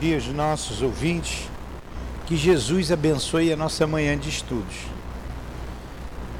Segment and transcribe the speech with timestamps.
[0.00, 1.50] dia aos nossos ouvintes.
[2.24, 4.76] Que Jesus abençoe a nossa manhã de estudos.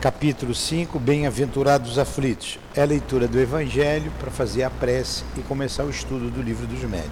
[0.01, 2.59] Capítulo 5, Bem-aventurados aflitos.
[2.75, 6.67] É a leitura do Evangelho para fazer a prece e começar o estudo do livro
[6.67, 7.11] dos médios.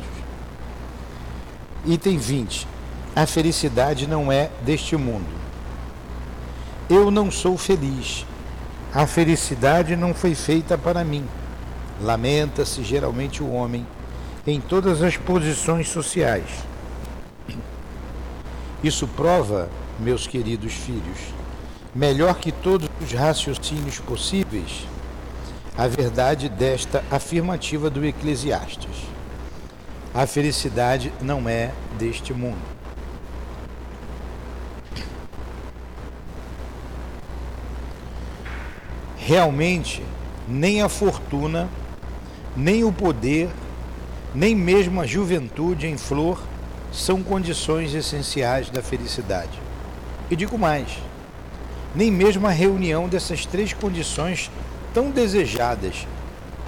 [1.84, 2.66] Item 20.
[3.14, 5.28] A felicidade não é deste mundo.
[6.88, 8.24] Eu não sou feliz.
[8.94, 11.28] A felicidade não foi feita para mim.
[12.00, 13.86] Lamenta-se geralmente o homem
[14.48, 16.46] em todas as posições sociais.
[18.82, 21.18] Isso prova, meus queridos filhos,
[21.94, 24.86] melhor que todos os raciocínios possíveis,
[25.76, 28.96] a verdade desta afirmativa do Eclesiastes.
[30.14, 32.56] A felicidade não é deste mundo.
[39.18, 40.02] Realmente,
[40.48, 41.68] nem a fortuna,
[42.56, 43.50] nem o poder,
[44.38, 46.40] nem mesmo a juventude em flor
[46.92, 49.60] são condições essenciais da felicidade.
[50.30, 50.96] E digo mais,
[51.92, 54.48] nem mesmo a reunião dessas três condições
[54.94, 56.06] tão desejadas,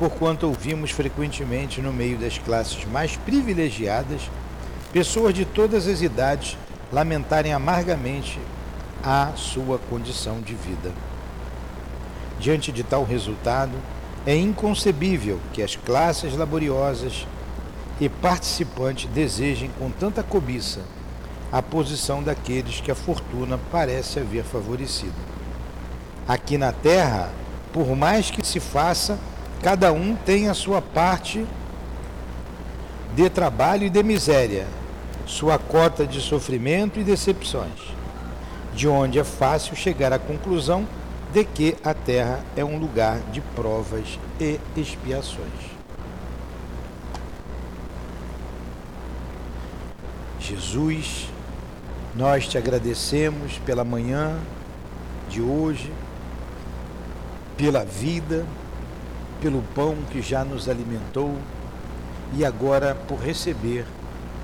[0.00, 4.22] por quanto ouvimos frequentemente no meio das classes mais privilegiadas,
[4.92, 6.58] pessoas de todas as idades
[6.92, 8.40] lamentarem amargamente
[9.00, 10.90] a sua condição de vida.
[12.40, 13.78] Diante de tal resultado,
[14.26, 17.28] é inconcebível que as classes laboriosas
[18.00, 20.80] e participantes desejem com tanta cobiça
[21.52, 25.14] a posição daqueles que a fortuna parece haver favorecido.
[26.26, 27.30] Aqui na terra,
[27.72, 29.18] por mais que se faça,
[29.62, 31.44] cada um tem a sua parte
[33.14, 34.66] de trabalho e de miséria,
[35.26, 37.94] sua cota de sofrimento e decepções,
[38.74, 40.86] de onde é fácil chegar à conclusão
[41.32, 45.79] de que a terra é um lugar de provas e expiações.
[50.50, 51.28] Jesus,
[52.12, 54.36] nós te agradecemos pela manhã
[55.28, 55.92] de hoje,
[57.56, 58.44] pela vida,
[59.40, 61.38] pelo pão que já nos alimentou
[62.34, 63.86] e agora por receber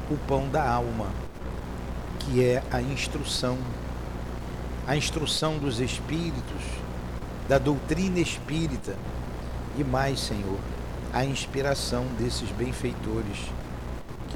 [0.08, 1.08] o pão da alma,
[2.20, 3.58] que é a instrução,
[4.86, 6.62] a instrução dos espíritos,
[7.48, 8.94] da doutrina espírita
[9.76, 10.58] e mais, Senhor,
[11.12, 13.50] a inspiração desses benfeitores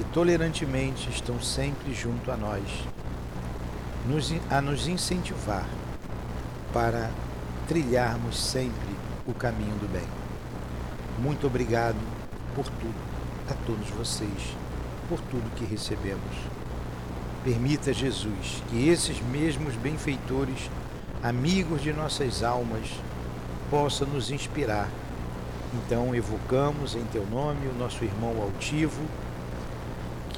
[0.01, 2.63] que tolerantemente estão sempre junto a nós,
[4.07, 5.67] nos, a nos incentivar
[6.73, 7.11] para
[7.67, 8.95] trilharmos sempre
[9.27, 10.07] o caminho do bem.
[11.19, 11.99] Muito obrigado
[12.55, 12.95] por tudo,
[13.47, 14.55] a todos vocês,
[15.07, 16.35] por tudo que recebemos.
[17.43, 20.71] Permita, Jesus, que esses mesmos benfeitores,
[21.21, 22.89] amigos de nossas almas,
[23.69, 24.89] possam nos inspirar.
[25.75, 29.03] Então, evocamos em Teu nome o nosso irmão altivo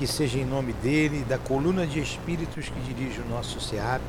[0.03, 4.03] que seja em nome dele, da coluna de espíritos que dirige o nosso SEAP,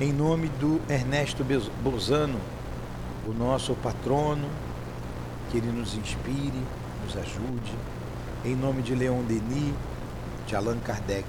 [0.00, 1.44] em nome do Ernesto
[1.82, 2.40] Bolzano,
[3.28, 4.48] o nosso patrono,
[5.50, 6.62] que ele nos inspire,
[7.04, 7.74] nos ajude,
[8.42, 9.74] em nome de Leon Denis,
[10.46, 11.26] de Allan Kardec,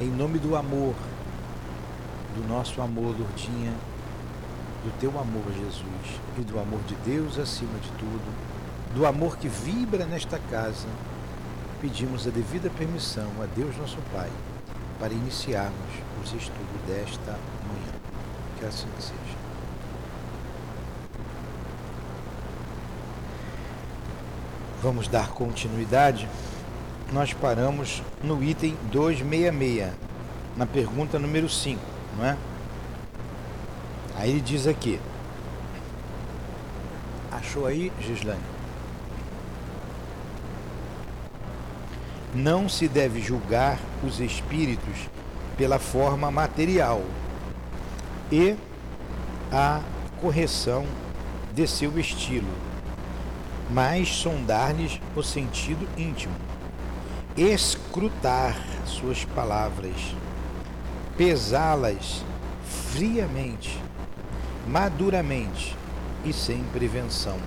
[0.00, 0.94] em nome do amor,
[2.36, 3.74] do nosso amor, Lourdinha,
[4.84, 8.32] do teu amor, Jesus, e do amor de Deus acima de tudo,
[8.94, 10.86] do amor que vibra nesta casa
[11.84, 14.30] pedimos a devida permissão a Deus nosso Pai
[14.98, 15.90] para iniciarmos
[16.22, 17.92] os estudos desta manhã.
[18.58, 19.36] Que assim seja.
[24.82, 26.26] Vamos dar continuidade.
[27.12, 29.92] Nós paramos no item 266,
[30.56, 31.78] na pergunta número 5,
[32.16, 32.38] não é?
[34.16, 34.98] Aí ele diz aqui.
[37.30, 38.53] Achou aí, Gislane?
[42.34, 45.08] Não se deve julgar os espíritos
[45.56, 47.02] pela forma material
[48.30, 48.56] e
[49.52, 49.80] a
[50.20, 50.84] correção
[51.54, 52.48] de seu estilo,
[53.70, 56.34] mas sondar-lhes o sentido íntimo,
[57.36, 59.94] escrutar suas palavras,
[61.16, 62.24] pesá-las
[62.92, 63.80] friamente,
[64.66, 65.76] maduramente
[66.24, 67.38] e sem prevenção.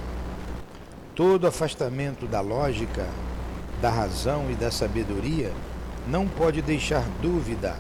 [1.13, 3.05] Todo afastamento da lógica
[3.81, 5.51] da razão e da sabedoria,
[6.07, 7.75] não pode deixar dúvida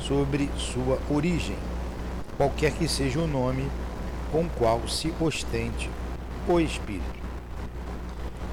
[0.00, 1.56] sobre sua origem,
[2.36, 3.68] qualquer que seja o nome
[4.32, 5.90] com qual se ostente
[6.46, 7.18] o espírito.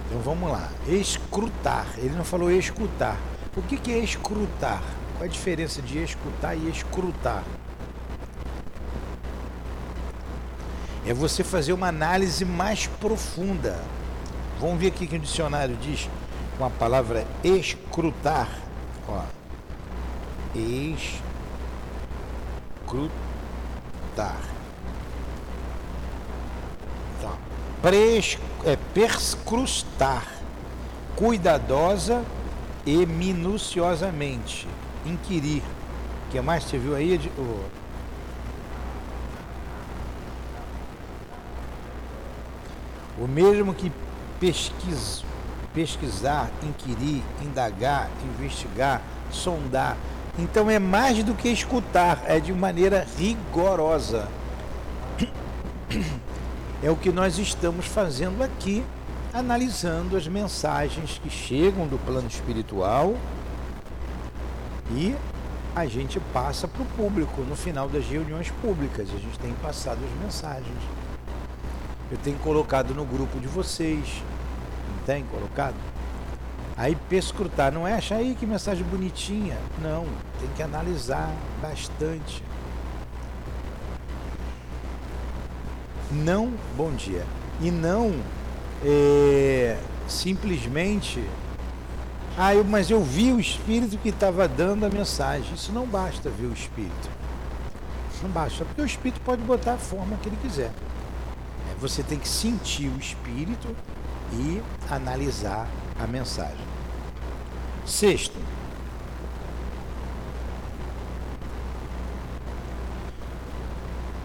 [0.07, 1.87] Então vamos lá, escrutar.
[1.97, 3.17] Ele não falou escutar.
[3.55, 4.83] O que, que é escrutar?
[5.17, 7.43] Qual a diferença de escutar e escrutar?
[11.05, 13.79] É você fazer uma análise mais profunda.
[14.59, 16.09] Vamos ver aqui que o dicionário diz
[16.57, 18.49] com a palavra escrutar.
[19.07, 19.21] Ó.
[22.85, 24.39] Escrutar.
[27.17, 27.37] Então,
[27.81, 30.25] pres, é, perscrustar.
[31.15, 32.23] Cuidadosa
[32.85, 34.67] e minuciosamente.
[35.05, 35.63] Inquirir.
[36.27, 37.31] O que mais você viu aí?
[37.37, 37.85] Oh.
[43.17, 43.91] O mesmo que
[44.41, 45.23] pesquisa,
[45.75, 49.97] pesquisar, inquirir, indagar, investigar, sondar.
[50.39, 54.27] Então é mais do que escutar, é de maneira rigorosa.
[56.81, 58.83] É o que nós estamos fazendo aqui,
[59.33, 63.15] analisando as mensagens que chegam do plano espiritual
[64.91, 65.15] e
[65.75, 69.09] a gente passa para o público no final das reuniões públicas.
[69.09, 70.77] A gente tem passado as mensagens.
[72.11, 74.21] Eu tenho colocado no grupo de vocês.
[74.87, 75.75] Não tem colocado?
[76.77, 79.57] Aí pescrutar, não é achar aí que mensagem bonitinha.
[79.81, 80.05] Não,
[80.39, 82.43] tem que analisar bastante.
[86.11, 87.25] Não, bom dia.
[87.61, 88.13] E não
[88.83, 89.77] é,
[90.07, 91.23] simplesmente.
[92.37, 95.53] Ah, eu, mas eu vi o espírito que estava dando a mensagem.
[95.53, 97.09] Isso não basta ver o espírito.
[98.21, 100.71] Não basta, porque o espírito pode botar a forma que ele quiser.
[101.71, 103.67] É, você tem que sentir o espírito
[104.33, 105.67] e analisar
[105.99, 106.65] a mensagem.
[107.85, 108.37] Sexto,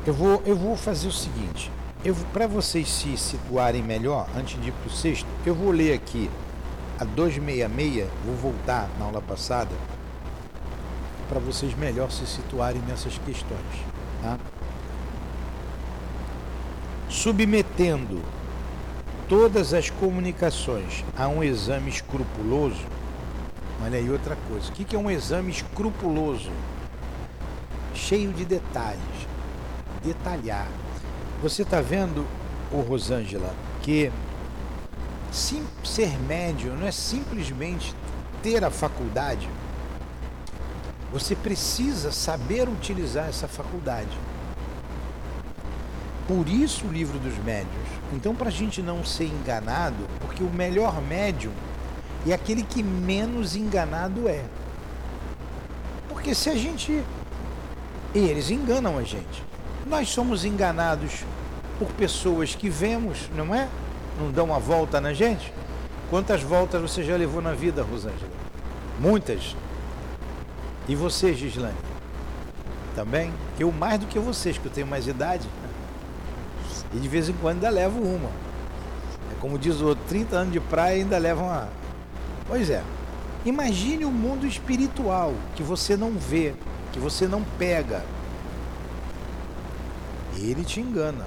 [0.06, 1.70] eu vou, eu vou fazer o seguinte,
[2.32, 6.30] para vocês se situarem melhor, antes de ir para o sexto, eu vou ler aqui
[6.98, 9.70] a 266, vou voltar na aula passada,
[11.28, 13.60] para vocês melhor se situarem nessas questões.
[14.22, 14.38] Tá?
[17.08, 18.22] Submetendo
[19.30, 22.84] todas as comunicações a um exame escrupuloso,
[23.80, 24.68] olha aí outra coisa.
[24.68, 26.50] O que é um exame escrupuloso?
[27.94, 29.00] Cheio de detalhes.
[30.02, 30.66] Detalhar.
[31.40, 32.26] Você está vendo,
[32.72, 34.10] ô Rosângela, que
[35.30, 37.94] sim, ser médio não é simplesmente
[38.42, 39.48] ter a faculdade.
[41.12, 44.18] Você precisa saber utilizar essa faculdade.
[46.26, 47.99] Por isso o livro dos médios.
[48.12, 51.52] Então, para a gente não ser enganado, porque o melhor médium
[52.26, 54.44] é aquele que menos enganado é.
[56.08, 57.02] Porque se a gente.
[58.14, 59.44] Eles enganam a gente.
[59.86, 61.24] Nós somos enganados
[61.78, 63.68] por pessoas que vemos, não é?
[64.18, 65.52] Não dão uma volta na gente?
[66.10, 68.32] Quantas voltas você já levou na vida, Rosângela?
[68.98, 69.56] Muitas.
[70.88, 71.74] E você, Gislane?
[72.94, 73.32] Também?
[73.58, 75.48] Eu mais do que vocês, que eu tenho mais idade.
[76.92, 78.30] E de vez em quando ainda levo uma.
[79.30, 81.68] É como diz o outro, 30 anos de praia ainda leva uma.
[82.46, 82.82] Pois é.
[83.44, 86.52] Imagine o mundo espiritual que você não vê,
[86.92, 88.04] que você não pega.
[90.36, 91.26] Ele te engana.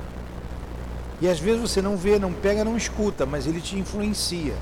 [1.22, 4.54] E às vezes você não vê, não pega, não escuta, mas ele te influencia.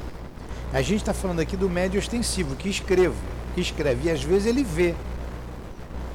[0.72, 3.16] A gente está falando aqui do médio ostensivo, que escreve,
[3.56, 4.96] que escreve, e às vezes ele vê.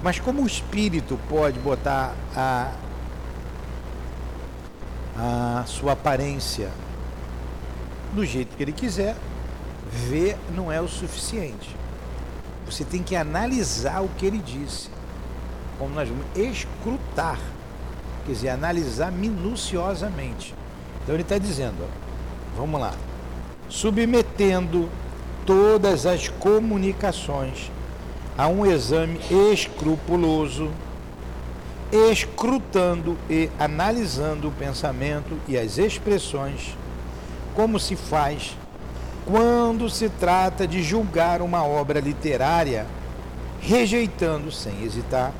[0.03, 2.73] Mas como o espírito pode botar a,
[5.19, 6.71] a sua aparência
[8.15, 9.17] do jeito que ele quiser,
[9.91, 11.75] ver não é o suficiente.
[12.65, 14.89] Você tem que analisar o que ele disse.
[15.79, 17.39] Como nós vamos escrutar,
[18.25, 20.55] quer dizer, analisar minuciosamente.
[21.03, 22.95] Então ele está dizendo, ó, vamos lá,
[23.69, 24.89] submetendo
[25.45, 27.71] todas as comunicações
[28.37, 29.21] a um exame
[29.53, 30.71] escrupuloso
[31.93, 36.77] escrutando e analisando o pensamento e as expressões,
[37.55, 38.57] como se faz
[39.25, 42.87] quando se trata de julgar uma obra literária,
[43.61, 45.33] rejeitando sem hesitar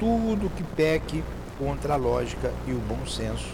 [0.00, 1.22] tudo que peque
[1.56, 3.46] contra a lógica e o bom senso,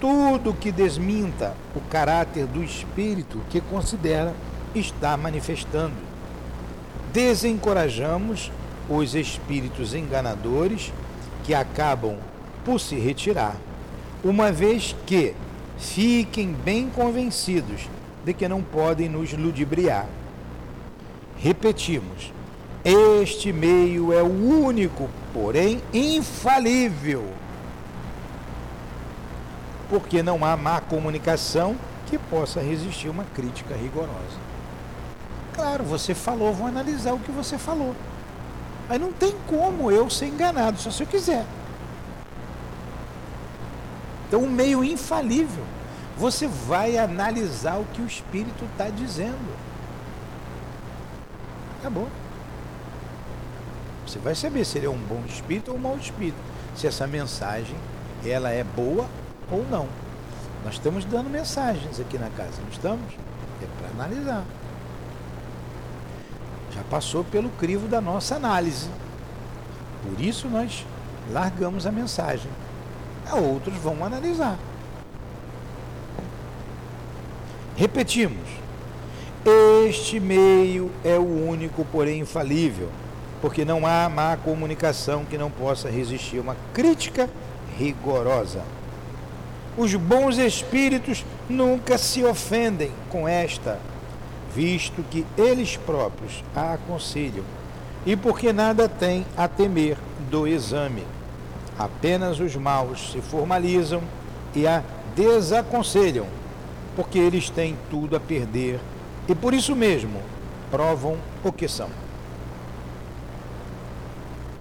[0.00, 4.32] tudo que desminta o caráter do espírito que considera
[4.74, 5.96] estar manifestando.
[7.12, 8.52] Desencorajamos
[8.88, 10.92] os espíritos enganadores
[11.48, 12.18] que acabam
[12.62, 13.56] por se retirar,
[14.22, 15.34] uma vez que
[15.78, 17.88] fiquem bem convencidos
[18.22, 20.04] de que não podem nos ludibriar.
[21.38, 22.34] Repetimos,
[22.84, 27.24] este meio é o único, porém infalível,
[29.88, 31.76] porque não há má comunicação
[32.08, 34.38] que possa resistir uma crítica rigorosa.
[35.54, 37.96] Claro, você falou, vou analisar o que você falou.
[38.88, 41.44] Mas não tem como eu ser enganado, só se eu quiser.
[44.26, 45.64] Então, um meio infalível.
[46.16, 49.56] Você vai analisar o que o Espírito está dizendo.
[51.78, 52.08] Acabou.
[54.06, 56.38] Você vai saber se ele é um bom espírito ou um mau espírito.
[56.74, 57.76] Se essa mensagem
[58.24, 59.06] ela é boa
[59.50, 59.86] ou não.
[60.64, 63.12] Nós estamos dando mensagens aqui na casa, não estamos?
[63.62, 64.44] É para analisar.
[66.78, 68.88] Já passou pelo crivo da nossa análise.
[70.04, 70.86] Por isso nós
[71.32, 72.50] largamos a mensagem.
[73.32, 74.56] Outros vão analisar.
[77.76, 78.48] Repetimos.
[79.88, 82.88] Este meio é o único, porém infalível,
[83.40, 87.28] porque não há má comunicação que não possa resistir a uma crítica
[87.76, 88.62] rigorosa.
[89.76, 93.80] Os bons espíritos nunca se ofendem com esta,
[94.58, 97.44] visto que eles próprios a aconselham,
[98.04, 99.96] e porque nada têm a temer
[100.28, 101.04] do exame.
[101.78, 104.02] Apenas os maus se formalizam
[104.56, 104.82] e a
[105.14, 106.26] desaconselham,
[106.96, 108.80] porque eles têm tudo a perder
[109.28, 110.20] e por isso mesmo
[110.72, 111.88] provam o que são.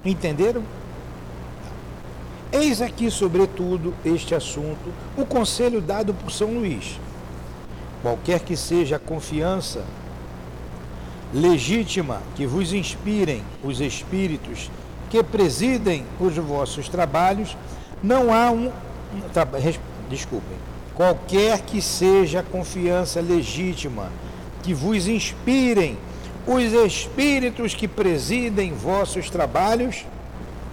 [0.05, 0.61] Entenderam?
[2.51, 6.99] Eis aqui, sobretudo, este assunto, o conselho dado por São Luís.
[8.07, 9.83] Qualquer que seja a confiança
[11.33, 14.71] legítima que vos inspirem os espíritos
[15.09, 17.57] que presidem os vossos trabalhos,
[18.01, 18.71] não há um.
[20.09, 20.57] Desculpem.
[20.95, 24.09] Qualquer que seja a confiança legítima
[24.63, 25.97] que vos inspirem
[26.45, 30.05] os espíritos que presidem vossos trabalhos,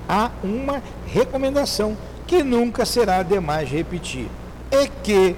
[0.08, 1.96] há uma recomendação
[2.28, 4.28] que nunca será demais repetir:
[4.70, 5.34] é que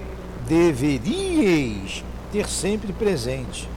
[0.46, 3.68] deveríeis ter sempre presente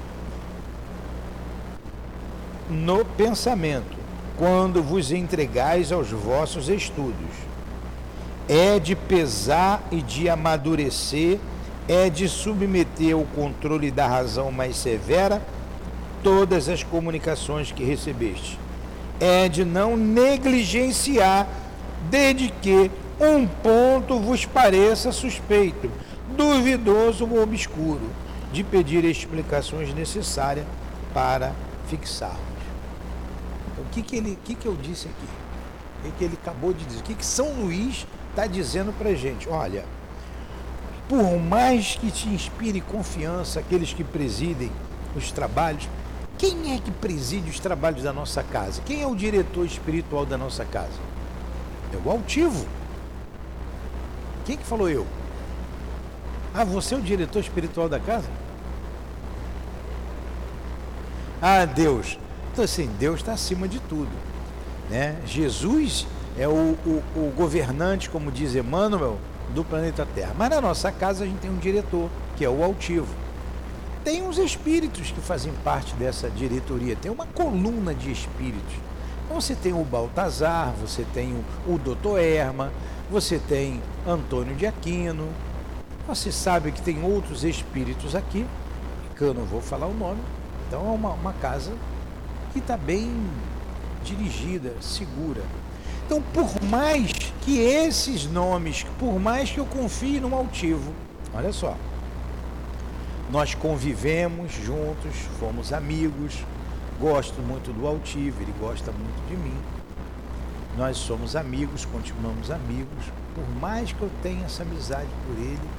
[2.70, 3.98] no pensamento,
[4.38, 7.50] quando vos entregais aos vossos estudos.
[8.48, 11.40] É de pesar e de amadurecer
[11.90, 15.42] é de submeter ao controle da razão mais severa
[16.22, 18.60] todas as comunicações que recebeste.
[19.20, 21.48] É de não negligenciar,
[22.08, 25.90] desde que um ponto vos pareça suspeito,
[26.36, 28.10] duvidoso ou obscuro,
[28.52, 30.66] de pedir explicações necessárias
[31.14, 31.54] para
[31.88, 32.38] fixá-los.
[33.72, 35.28] Então, o que, que, ele, que, que eu disse aqui?
[36.00, 37.00] O que, que ele acabou de dizer?
[37.00, 39.50] O que, que São Luís está dizendo para gente?
[39.50, 39.86] Olha,
[41.08, 44.72] por mais que te inspire confiança aqueles que presidem
[45.16, 45.90] os trabalhos,
[46.38, 48.82] quem é que preside os trabalhos da nossa casa?
[48.86, 51.00] Quem é o diretor espiritual da nossa casa?
[51.92, 52.66] É o altivo.
[54.46, 55.06] Quem que falou eu?
[56.54, 58.30] Ah, você é o diretor espiritual da casa?
[61.42, 62.18] Ah, Deus.
[62.52, 64.12] Então assim, Deus está acima de tudo.
[64.90, 65.18] Né?
[65.26, 69.18] Jesus é o, o, o governante, como diz Emmanuel,
[69.54, 70.34] do planeta Terra.
[70.38, 73.14] Mas na nossa casa a gente tem um diretor, que é o altivo.
[74.04, 78.76] Tem uns espíritos que fazem parte dessa diretoria, tem uma coluna de espíritos.
[79.26, 82.72] Então você tem o Baltazar, você tem o, o Doutor Erma,
[83.12, 85.28] você tem Antônio de Aquino,
[86.10, 88.44] você sabe que tem outros espíritos aqui,
[89.16, 90.20] que eu não vou falar o nome.
[90.68, 91.72] Então é uma, uma casa
[92.52, 93.12] que está bem
[94.04, 95.44] dirigida, segura.
[96.06, 97.12] Então, por mais
[97.42, 100.92] que esses nomes, por mais que eu confie no altivo,
[101.32, 101.76] olha só,
[103.32, 106.44] nós convivemos juntos, fomos amigos,
[107.00, 109.56] gosto muito do altivo, ele gosta muito de mim.
[110.76, 113.06] Nós somos amigos, continuamos amigos.
[113.36, 115.70] Por mais que eu tenha essa amizade por ele,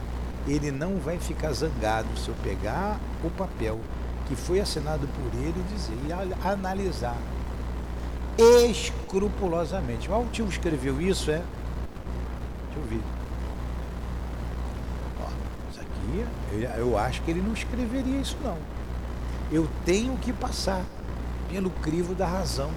[0.51, 3.79] ele não vai ficar zangado se eu pegar o papel
[4.27, 6.13] que foi assinado por ele e dizer, e
[6.47, 7.17] analisar
[8.39, 10.11] escrupulosamente.
[10.11, 11.43] O Altivo escreveu isso, é?
[12.65, 13.03] Deixa eu ver.
[15.21, 15.29] Ó,
[15.71, 16.27] isso aqui,
[16.79, 18.57] eu, acho que ele não escreveria isso, não.
[19.53, 20.83] Eu tenho que passar
[21.51, 22.71] pelo crivo da razão.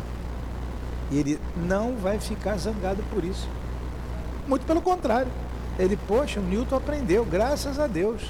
[1.12, 3.48] Ele não vai ficar zangado por isso.
[4.48, 5.32] Muito pelo contrário.
[5.78, 8.22] Ele, poxa, o Newton aprendeu, graças a Deus.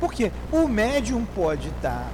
[0.00, 2.10] Porque o médium pode estar, tá,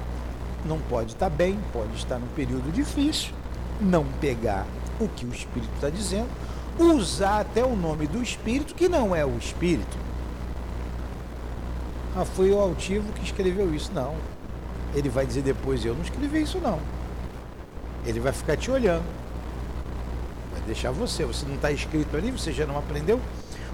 [0.64, 3.32] não pode estar tá bem, pode estar num período difícil
[3.80, 4.66] não pegar
[5.00, 6.28] o que o Espírito está dizendo,
[6.78, 9.96] usar até o nome do Espírito, que não é o Espírito.
[12.16, 13.90] Ah, foi o altivo que escreveu isso.
[13.92, 14.14] Não.
[14.94, 16.78] Ele vai dizer depois, eu não escrevi isso não.
[18.06, 19.04] Ele vai ficar te olhando.
[20.52, 21.24] Vai deixar você.
[21.24, 23.20] Você não está escrito ali, você já não aprendeu?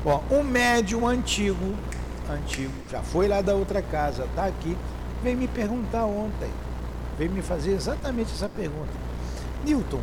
[0.04, 1.74] Ó, um médium antigo,
[2.28, 4.76] antigo, já foi lá da outra casa, está aqui,
[5.22, 6.50] veio me perguntar ontem.
[7.18, 8.92] Veio me fazer exatamente essa pergunta.
[9.64, 10.00] Newton,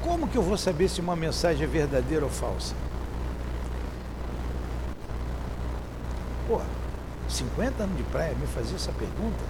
[0.00, 2.74] como que eu vou saber se uma mensagem é verdadeira ou falsa?
[6.46, 6.60] Pô,
[7.28, 9.42] 50 anos de praia me fazer essa pergunta?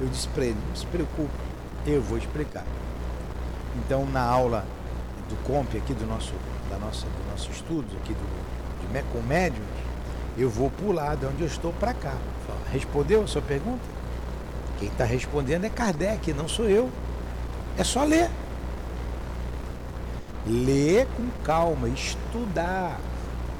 [0.00, 1.34] Eu disse para ele, não se preocupe,
[1.84, 2.64] eu vou explicar.
[3.76, 4.64] Então, na aula
[5.28, 6.32] do COMP aqui do nosso,
[6.72, 9.66] da nossa, do nosso estudo aqui do, de, com médiums,
[10.38, 12.14] eu vou pular de onde eu estou para cá.
[12.72, 13.82] Respondeu a sua pergunta?
[14.78, 16.90] Quem está respondendo é Kardec, não sou eu.
[17.76, 18.30] É só ler.
[20.46, 22.98] Ler com calma, estudar.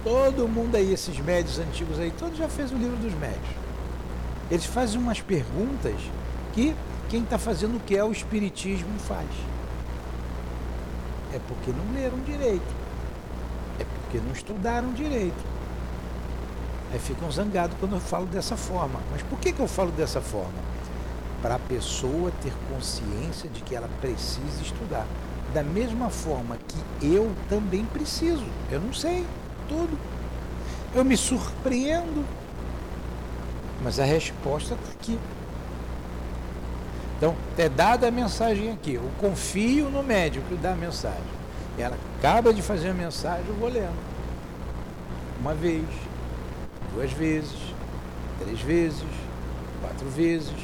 [0.02, 3.62] Todo mundo aí, esses médios antigos aí, todos já fez o livro dos médios.
[4.50, 5.95] Eles fazem umas perguntas
[6.52, 6.75] que
[7.09, 9.28] quem está fazendo o que é o Espiritismo faz.
[11.33, 12.81] É porque não leram direito.
[14.12, 15.42] Porque não estudaram direito.
[16.92, 19.00] Aí ficam zangados quando eu falo dessa forma.
[19.11, 20.52] Mas por que, que eu falo dessa forma?
[21.40, 25.07] Para a pessoa ter consciência de que ela precisa estudar.
[25.54, 28.45] Da mesma forma que eu também preciso.
[28.71, 29.25] Eu não sei
[29.66, 29.99] tudo.
[30.95, 32.23] Eu me surpreendo.
[33.83, 35.19] Mas a resposta está aqui.
[37.16, 38.92] Então, é dada a mensagem aqui.
[38.95, 41.41] Eu confio no médico que dá a mensagem.
[41.79, 43.97] Ela acaba de fazer a mensagem, eu vou lendo.
[45.41, 45.85] Uma vez,
[46.95, 47.57] duas vezes,
[48.38, 49.05] três vezes,
[49.81, 50.55] quatro vezes,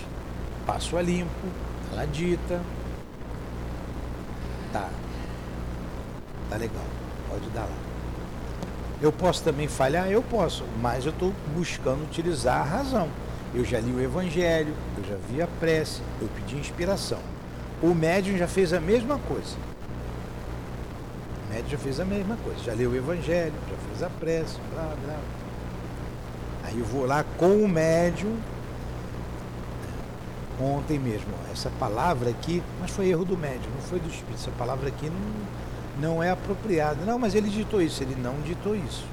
[0.67, 1.49] passo a limpo,
[1.93, 2.61] ela dita.
[4.73, 4.89] Tá.
[6.51, 6.85] Tá legal.
[7.29, 7.77] Pode dar lá.
[9.01, 10.11] Eu posso também falhar?
[10.11, 13.09] Eu posso, mas eu estou buscando utilizar a razão.
[13.55, 17.21] Eu já li o Evangelho, eu já vi a prece, eu pedi inspiração.
[17.83, 19.57] O médium já fez a mesma coisa.
[21.69, 22.61] Já fez a mesma coisa.
[22.63, 25.19] Já leu o Evangelho, já fez a prece, blá, blá.
[26.65, 28.37] Aí eu vou lá com o médium.
[30.61, 34.35] Ontem mesmo, essa palavra aqui, mas foi erro do médium, não foi do espírito.
[34.35, 35.09] Essa palavra aqui
[36.01, 37.05] não, não é apropriada.
[37.05, 38.03] Não, mas ele ditou isso.
[38.03, 39.05] Ele não ditou isso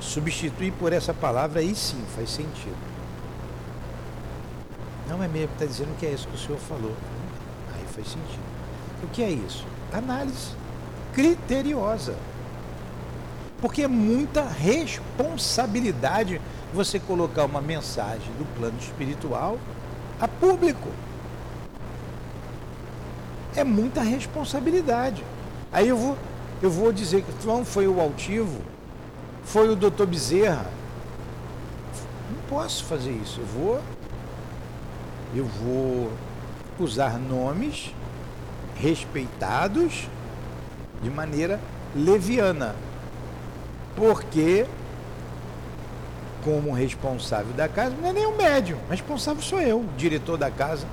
[0.00, 2.76] substituir por essa palavra, aí sim faz sentido.
[5.08, 6.94] Não é mesmo, está dizendo que é isso que o senhor falou.
[7.74, 8.42] Aí faz sentido.
[9.02, 9.64] O que é isso?
[9.92, 10.52] Análise
[11.18, 12.14] criteriosa.
[13.60, 16.40] Porque é muita responsabilidade
[16.72, 19.58] você colocar uma mensagem do plano espiritual
[20.20, 20.88] a público.
[23.56, 25.24] É muita responsabilidade.
[25.72, 26.16] Aí eu vou,
[26.62, 28.60] eu vou dizer que não foi o altivo,
[29.42, 30.70] foi o doutor Bezerra.
[32.30, 33.40] Não posso fazer isso.
[33.40, 33.80] Eu vou,
[35.34, 36.12] eu vou
[36.78, 37.92] usar nomes
[38.76, 40.06] respeitados
[41.02, 41.60] de maneira
[41.94, 42.74] leviana.
[43.96, 44.66] Porque,
[46.44, 50.50] como responsável da casa, não é nem o médium, responsável sou eu, o diretor da
[50.50, 50.86] casa,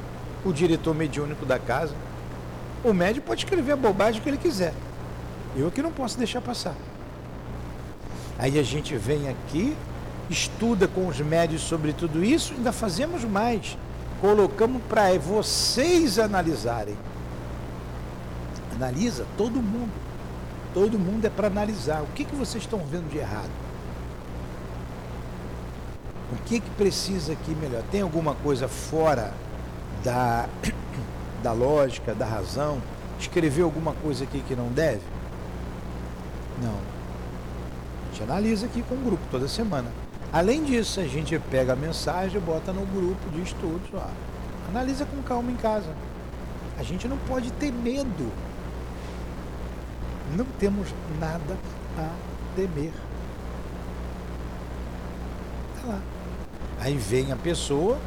[0.43, 1.93] o diretor mediúnico da casa.
[2.83, 4.73] O médium pode escrever a bobagem que ele quiser.
[5.55, 6.75] Eu que não posso deixar passar.
[8.37, 9.75] Aí a gente vem aqui,
[10.29, 13.77] estuda com os médios sobre tudo isso, ainda fazemos mais.
[14.19, 16.95] Colocamos para vocês analisarem.
[18.75, 19.91] Analisa todo mundo.
[20.73, 22.01] Todo mundo é para analisar.
[22.01, 23.49] O que, que vocês estão vendo de errado?
[26.31, 27.83] O que, que precisa aqui melhor?
[27.91, 29.33] Tem alguma coisa fora
[30.03, 30.49] da,
[31.41, 32.81] da lógica, da razão?
[33.19, 35.01] Escrever alguma coisa aqui que não deve?
[36.61, 36.95] Não
[38.15, 39.89] gente analisa aqui com o grupo toda semana.
[40.31, 44.09] Além disso, a gente pega a mensagem bota no grupo de estudos lá.
[44.69, 45.93] Analisa com calma em casa.
[46.79, 48.31] A gente não pode ter medo.
[50.35, 51.57] Não temos nada
[51.97, 52.09] a
[52.55, 52.91] temer.
[55.81, 56.01] Tá lá.
[56.81, 57.97] Aí vem a pessoa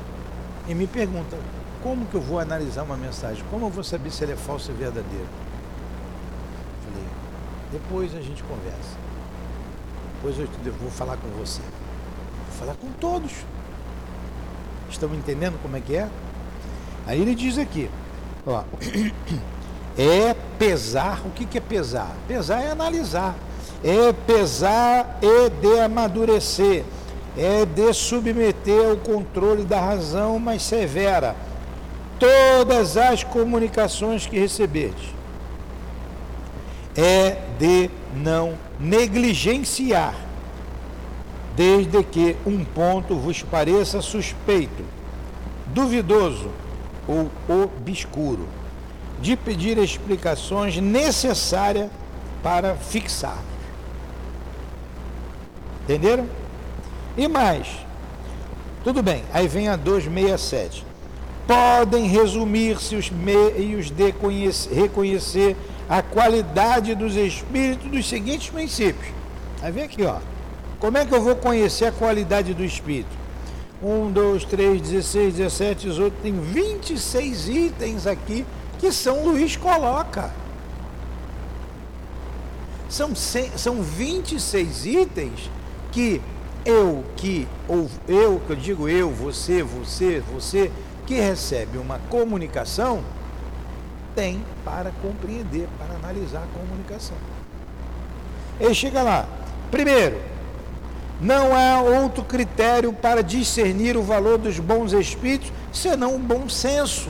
[0.69, 1.39] e me pergunta:
[1.83, 3.43] como que eu vou analisar uma mensagem?
[3.51, 5.27] Como eu vou saber se ela é falsa ou verdadeira?
[6.85, 7.07] Falei:
[7.73, 8.97] depois a gente conversa.
[10.17, 11.63] Depois eu vou falar com você.
[11.63, 13.33] Vou falar com todos.
[14.91, 16.09] Estão entendendo como é que é?
[17.07, 17.89] Aí ele diz aqui,
[18.47, 18.65] ó,
[19.99, 22.15] é pesar, o que, é pesar?
[22.29, 23.35] Pesar é analisar,
[23.83, 26.85] é pesar e de amadurecer,
[27.37, 31.35] é de submeter ao controle da razão mais severa.
[32.17, 35.19] Todas as comunicações que receberes.
[36.97, 40.15] É de não negligenciar,
[41.57, 44.85] desde que um ponto vos pareça suspeito,
[45.67, 46.51] duvidoso
[47.07, 47.31] ou
[47.65, 48.49] obscuro,
[49.21, 51.91] de pedir explicações necessárias
[52.43, 53.39] para fixar.
[55.85, 56.27] Entenderam?
[57.17, 57.67] E mais,
[58.85, 60.87] tudo bem, aí vem a 267.
[61.47, 65.57] Podem resumir-se os meios de conhecer, reconhecer
[65.89, 69.13] a qualidade dos espíritos dos seguintes princípios.
[69.63, 70.19] Aí vem aqui, ó.
[70.79, 73.17] Como é que eu vou conhecer a qualidade do espírito?
[73.83, 78.45] 1, 2, 3, 16, 17, 18, tem 26 itens aqui
[78.79, 80.31] que São Luís coloca.
[82.89, 85.51] São, são 26 itens
[85.93, 86.23] que
[86.65, 90.71] eu, que, ou eu, que eu digo eu, você, você, você,
[91.07, 93.03] que recebe uma comunicação,
[94.15, 97.17] tem para compreender, para analisar a comunicação.
[98.61, 99.27] Ele chega lá.
[99.71, 100.21] Primeiro,
[101.21, 107.09] não há outro critério para discernir o valor dos bons espíritos senão o bom senso.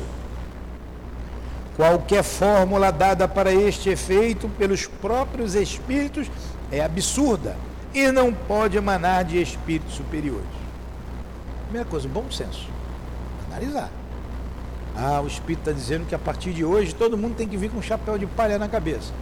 [1.78, 6.28] Qualquer fórmula dada para este efeito pelos próprios espíritos
[6.72, 7.56] é absurda
[7.94, 10.48] e não pode emanar de espíritos superiores.
[11.66, 12.66] Primeira coisa, bom senso.
[13.46, 13.90] Analisar.
[14.96, 17.70] Ah, o espírito está dizendo que a partir de hoje todo mundo tem que vir
[17.70, 19.12] com chapéu de palha na cabeça.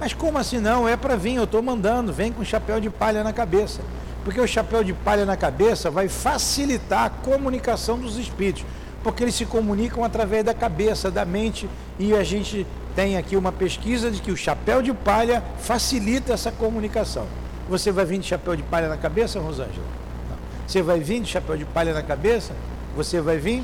[0.00, 0.88] Mas como assim não?
[0.88, 3.82] É para vir, eu estou mandando, vem com chapéu de palha na cabeça.
[4.24, 8.64] Porque o chapéu de palha na cabeça vai facilitar a comunicação dos espíritos.
[9.02, 13.52] Porque eles se comunicam através da cabeça, da mente, e a gente tem aqui uma
[13.52, 17.26] pesquisa de que o chapéu de palha facilita essa comunicação.
[17.68, 19.86] Você vai vir de chapéu de palha na cabeça, Rosângela?
[20.28, 20.36] Não.
[20.66, 22.52] Você vai vir de chapéu de palha na cabeça?
[22.96, 23.62] Você vai vir?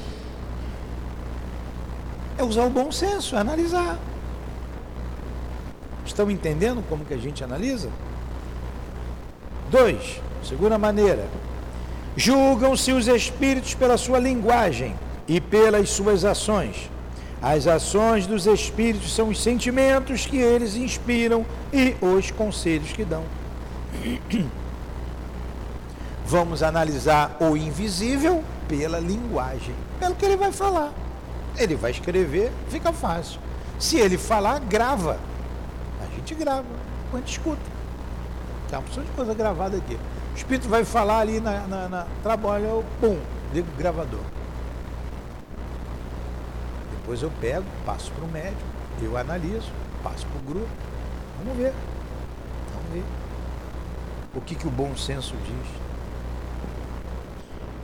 [2.39, 3.99] É usar o bom senso, é analisar.
[6.05, 7.91] Estão entendendo como que a gente analisa?
[9.71, 11.27] Dois, segunda maneira,
[12.17, 14.95] julgam-se os espíritos pela sua linguagem
[15.27, 16.91] e pelas suas ações.
[17.41, 23.25] As ações dos espíritos são os sentimentos que eles inspiram e os conselhos que dão.
[26.25, 30.93] Vamos analisar o invisível pela linguagem, pelo que ele vai falar.
[31.57, 33.41] Ele vai escrever, fica fácil.
[33.79, 35.19] Se ele falar, grava
[36.27, 36.65] gente grava,
[37.13, 37.63] a gente escuta.
[38.69, 39.95] Tem uma opção de coisa gravada aqui.
[39.95, 43.19] O espírito vai falar ali na, na, na trabalho, eu, pum,
[43.55, 44.21] ligo o gravador.
[47.07, 48.61] Depois eu pego, passo para o médico,
[49.01, 49.71] eu analiso,
[50.03, 50.69] passo para o grupo.
[51.39, 51.73] Vamos ver.
[52.75, 53.05] Vamos ver.
[54.35, 55.69] O que, que o bom senso diz.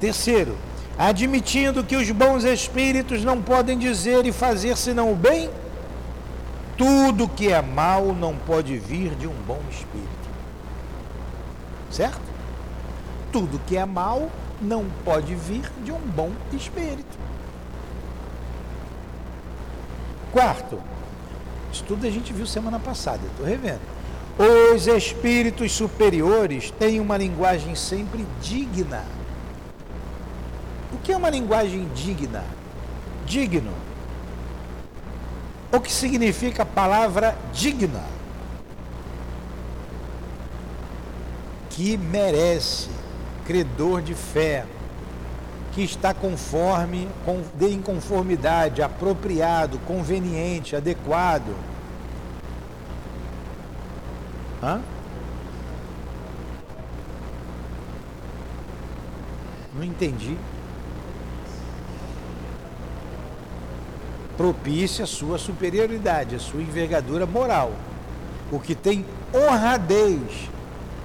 [0.01, 0.59] Terceiro,
[0.99, 5.49] admitindo que os bons espíritos não podem dizer e fazer senão o bem,
[6.77, 10.09] tudo que é mal não pode vir de um bom espírito.
[11.93, 12.21] Certo?
[13.31, 14.29] Tudo que é mal
[14.61, 17.23] não pode vir de um bom espírito.
[20.33, 20.81] Quarto,
[21.73, 23.81] isso tudo a gente viu semana passada, estou revendo.
[24.75, 29.05] Os espíritos superiores têm uma linguagem sempre digna.
[30.93, 32.45] O que é uma linguagem digna?
[33.27, 33.73] Digno
[35.73, 38.05] o que significa a palavra digna?
[41.71, 42.91] Que merece,
[43.47, 44.67] credor de fé,
[45.73, 47.09] que está conforme,
[47.55, 51.57] de inconformidade, apropriado, conveniente, adequado.
[54.63, 54.81] Hã?
[59.75, 60.37] Não entendi.
[64.43, 67.73] propicia a sua superioridade, a sua envergadura moral.
[68.51, 70.51] O que tem honradez,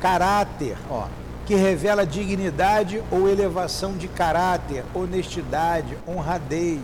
[0.01, 1.05] caráter, ó,
[1.47, 6.81] que revela dignidade ou elevação de caráter, honestidade, honradez.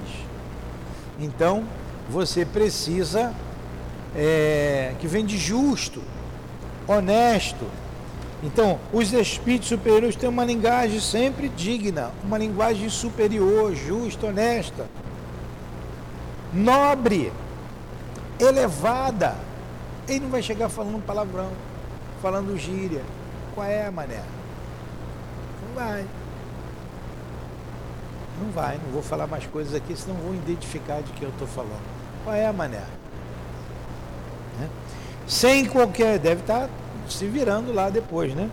[1.20, 1.66] Então,
[2.10, 3.32] você precisa
[4.16, 6.02] é, que vem de justo,
[6.88, 7.68] honesto.
[8.42, 14.88] Então, os espíritos superiores têm uma linguagem sempre digna, uma linguagem superior, justa, honesta
[16.54, 17.34] nobre,
[18.40, 19.36] elevada.
[20.08, 21.50] Ele não vai chegar falando palavrão,
[22.22, 23.02] falando gíria.
[23.56, 24.22] Qual é, mané?
[25.74, 26.06] Vai.
[28.42, 31.48] Não vai, não vou falar mais coisas aqui, senão vou identificar de que eu estou
[31.48, 31.82] falando.
[32.24, 32.84] Qual é, mané?
[34.60, 34.70] Né?
[35.28, 36.20] Sem qualquer.
[36.20, 36.70] Deve estar tá
[37.10, 38.50] se virando lá depois, né?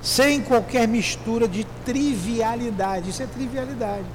[0.00, 3.10] Sem qualquer mistura de trivialidade.
[3.10, 4.06] Isso é trivialidade.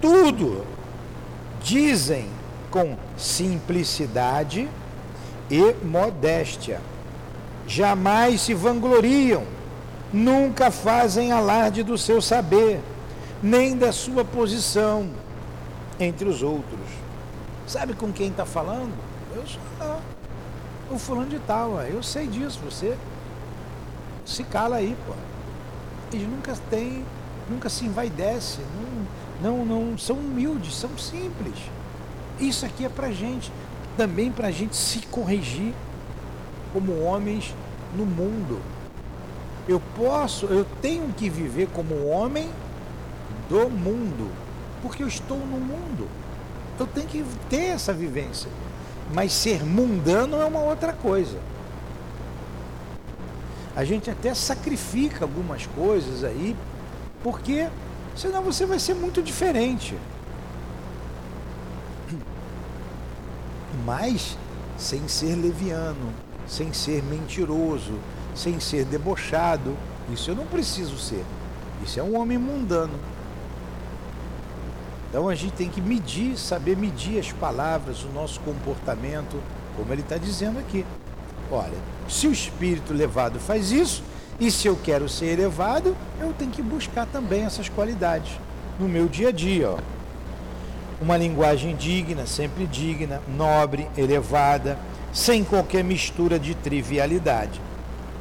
[0.00, 0.66] Tudo
[1.62, 2.28] dizem
[2.70, 4.68] com simplicidade
[5.50, 6.80] e modéstia.
[7.66, 9.44] Jamais se vangloriam,
[10.12, 12.80] nunca fazem alarde do seu saber,
[13.42, 15.10] nem da sua posição
[15.98, 16.80] entre os outros.
[17.66, 18.92] Sabe com quem está falando?
[19.34, 19.60] Eu sou
[20.90, 22.96] o fulano de tal, eu sei disso, você
[24.26, 25.14] se cala aí, pô.
[26.12, 27.04] Eles nunca tem,
[27.48, 28.58] nunca se envaidece,
[29.40, 31.54] não, não, não são humildes, são simples.
[32.38, 33.50] Isso aqui é para gente,
[33.96, 35.72] também para a gente se corrigir
[36.72, 37.54] como homens
[37.96, 38.60] no mundo.
[39.68, 42.48] Eu posso, eu tenho que viver como homem
[43.48, 44.30] do mundo,
[44.82, 46.08] porque eu estou no mundo.
[46.78, 48.50] Eu tenho que ter essa vivência.
[49.14, 51.38] Mas ser mundano é uma outra coisa.
[53.76, 56.56] A gente até sacrifica algumas coisas aí,
[57.22, 57.68] porque
[58.16, 59.96] senão você vai ser muito diferente.
[63.84, 64.36] Mas
[64.76, 66.12] sem ser leviano,
[66.46, 67.94] sem ser mentiroso,
[68.34, 69.76] sem ser debochado.
[70.12, 71.24] Isso eu não preciso ser.
[71.84, 72.94] Isso é um homem mundano.
[75.08, 79.38] Então a gente tem que medir, saber medir as palavras, o nosso comportamento,
[79.76, 80.86] como ele está dizendo aqui.
[81.50, 81.76] Olha,
[82.08, 84.02] se o espírito elevado faz isso,
[84.40, 88.32] e se eu quero ser elevado, eu tenho que buscar também essas qualidades
[88.80, 89.70] no meu dia a dia.
[89.70, 89.78] Ó.
[91.00, 94.78] Uma linguagem digna, sempre digna, nobre, elevada,
[95.12, 97.60] sem qualquer mistura de trivialidade.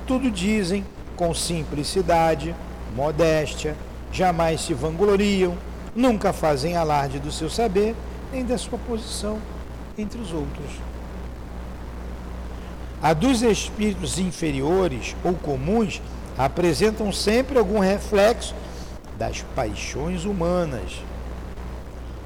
[0.08, 0.86] Tudo dizem
[1.16, 2.56] com simplicidade,
[2.96, 3.76] modéstia,
[4.12, 5.56] jamais se vangloriam,
[5.96, 7.96] nunca fazem alarde do seu saber
[8.32, 9.40] nem da sua posição
[9.98, 10.70] entre os outros.
[13.02, 16.02] A dos espíritos inferiores ou comuns
[16.38, 18.56] apresentam sempre algum reflexo
[19.18, 21.02] das paixões humanas.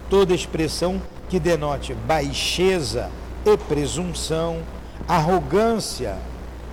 [0.10, 3.10] Toda expressão que denote baixeza
[3.46, 4.62] e presunção,
[5.08, 6.18] arrogância,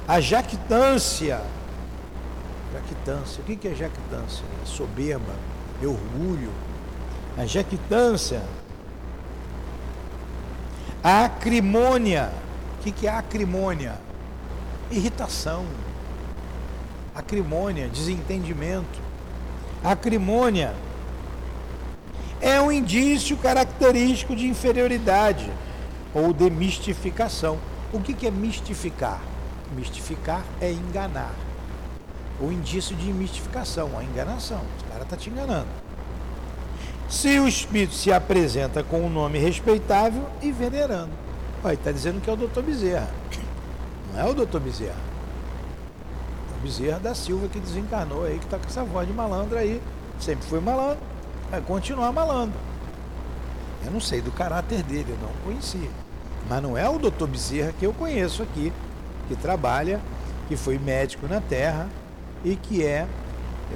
[0.07, 1.41] a jactância.
[2.73, 4.45] Jactância, o que é jactância?
[4.63, 5.35] É soberba,
[5.83, 6.51] é orgulho.
[7.37, 8.43] A jactância.
[11.03, 12.33] A acrimônia.
[12.79, 13.99] O que é acrimônia?
[14.91, 15.65] Irritação.
[17.15, 19.01] Acrimônia, desentendimento.
[19.85, 20.75] Acrimônia
[22.41, 25.51] é um indício característico de inferioridade
[26.15, 27.59] ou de mistificação.
[27.93, 29.32] O que é mistificar?
[29.75, 31.33] Mistificar é enganar.
[32.41, 34.61] O indício de mistificação, a enganação.
[34.81, 35.69] O cara está te enganando.
[37.09, 41.11] Se o espírito se apresenta com um nome respeitável e venerando.
[41.63, 43.09] Olha, está dizendo que é o doutor Bezerra.
[44.13, 44.97] Não é o doutor Bezerra.
[46.59, 49.81] O Bezerra da Silva que desencarnou aí, que está com essa voz de malandro aí.
[50.19, 50.99] Sempre foi malandro,
[51.51, 52.59] vai continuar malandro.
[53.85, 55.91] Eu não sei do caráter dele, eu não conhecia.
[56.49, 58.73] Mas não é o doutor Bezerra que eu conheço aqui,
[59.29, 60.01] que trabalha,
[60.49, 61.89] que foi médico na Terra
[62.45, 63.07] e que é,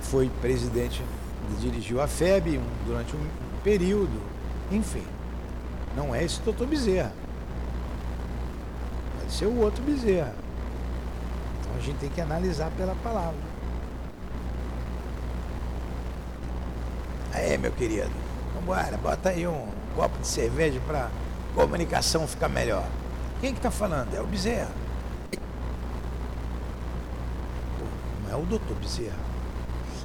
[0.02, 1.02] foi presidente,
[1.60, 3.26] dirigiu a FEB durante um
[3.62, 4.20] período,
[4.70, 5.04] enfim.
[5.96, 7.12] Não é esse doutor Bezerra.
[9.18, 10.34] Pode ser o outro Bezerra.
[11.60, 13.56] Então a gente tem que analisar pela palavra.
[17.32, 18.10] Aí, meu querido,
[18.48, 21.10] vamos embora, bota aí um copo de cerveja para
[21.54, 22.86] comunicação ficar melhor.
[23.40, 24.14] Quem que está falando?
[24.14, 24.85] É o Bezerra.
[28.30, 29.18] É o doutor Bezerra.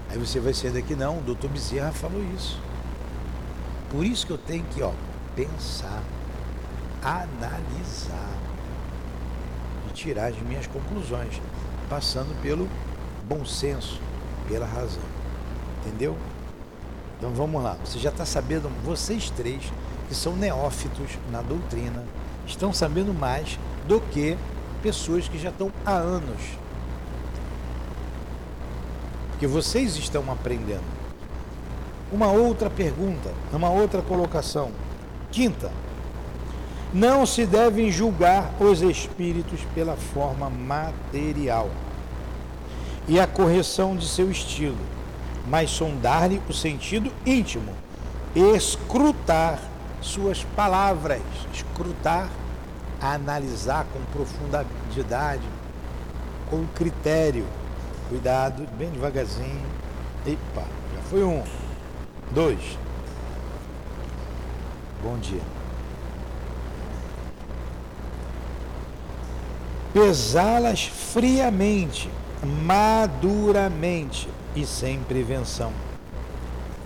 [0.10, 2.60] Aí você vai ser daqui, não, o doutor Bezerra falou isso.
[3.90, 4.92] Por isso que eu tenho que ó,
[5.36, 6.04] pensar,
[7.02, 8.30] analisar
[9.90, 11.42] e tirar as minhas conclusões,
[11.90, 12.68] passando pelo
[13.28, 14.00] bom senso,
[14.48, 15.04] pela razão.
[15.80, 16.18] Entendeu?
[17.18, 17.78] Então vamos lá.
[17.86, 19.72] Você já está sabendo, vocês três
[20.08, 22.04] que são neófitos na doutrina,
[22.46, 23.58] estão sabendo mais
[23.88, 24.38] do que
[24.82, 26.42] pessoas que já estão há anos.
[29.42, 30.84] Porque vocês estão aprendendo.
[32.12, 34.70] Uma outra pergunta, uma outra colocação.
[35.32, 35.72] Quinta,
[36.94, 41.72] não se devem julgar os espíritos pela forma material
[43.08, 44.78] e a correção de seu estilo,
[45.48, 47.74] mas sondar-lhe o sentido íntimo,
[48.36, 49.60] escrutar
[50.04, 52.30] suas palavras, escrutar,
[53.02, 55.42] analisar com profundidade,
[56.48, 57.48] com critério.
[58.12, 59.66] Cuidado, bem devagarzinho.
[60.28, 61.42] Epa, já foi um.
[62.32, 62.60] Dois.
[65.02, 65.40] Bom dia.
[69.94, 72.10] Pesá-las friamente,
[72.66, 75.72] maduramente e sem prevenção.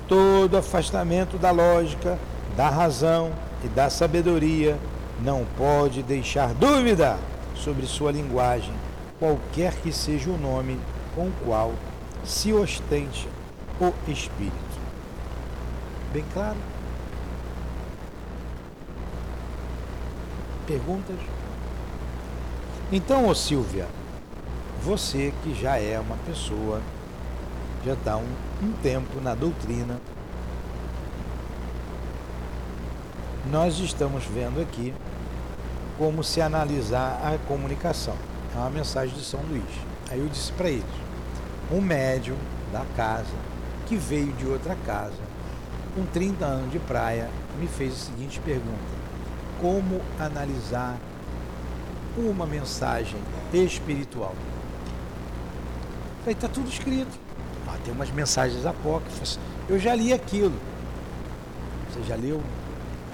[0.08, 2.20] Todo afastamento da lógica
[2.56, 3.32] da razão
[3.64, 4.78] e da sabedoria,
[5.22, 7.18] não pode deixar dúvida
[7.56, 8.74] sobre sua linguagem,
[9.20, 10.78] qualquer que seja o nome
[11.16, 11.74] com o qual
[12.24, 13.28] se ostente
[13.80, 14.54] o espírito.
[16.12, 16.58] Bem claro?
[20.68, 21.18] Perguntas?
[22.92, 23.88] Então, ô Silvia,
[24.82, 26.82] você que já é uma pessoa,
[27.84, 28.28] já está um,
[28.62, 30.00] um tempo na doutrina,
[33.52, 34.94] nós estamos vendo aqui
[35.98, 38.16] como se analisar a comunicação.
[38.54, 39.64] É uma mensagem de São Luís.
[40.10, 41.05] Aí eu disse para eles:
[41.72, 42.38] um médium
[42.72, 43.34] da casa
[43.88, 45.24] que veio de outra casa,
[45.96, 48.96] com 30 anos de praia, me fez a seguinte pergunta:
[49.62, 50.98] Como analisar
[52.18, 53.20] uma mensagem
[53.54, 54.36] espiritual?
[56.20, 57.18] Falei, está tudo escrito.
[57.68, 59.40] Ah, tem umas mensagens apócrifas.
[59.70, 60.56] Eu já li aquilo.
[61.90, 62.42] Você já leu?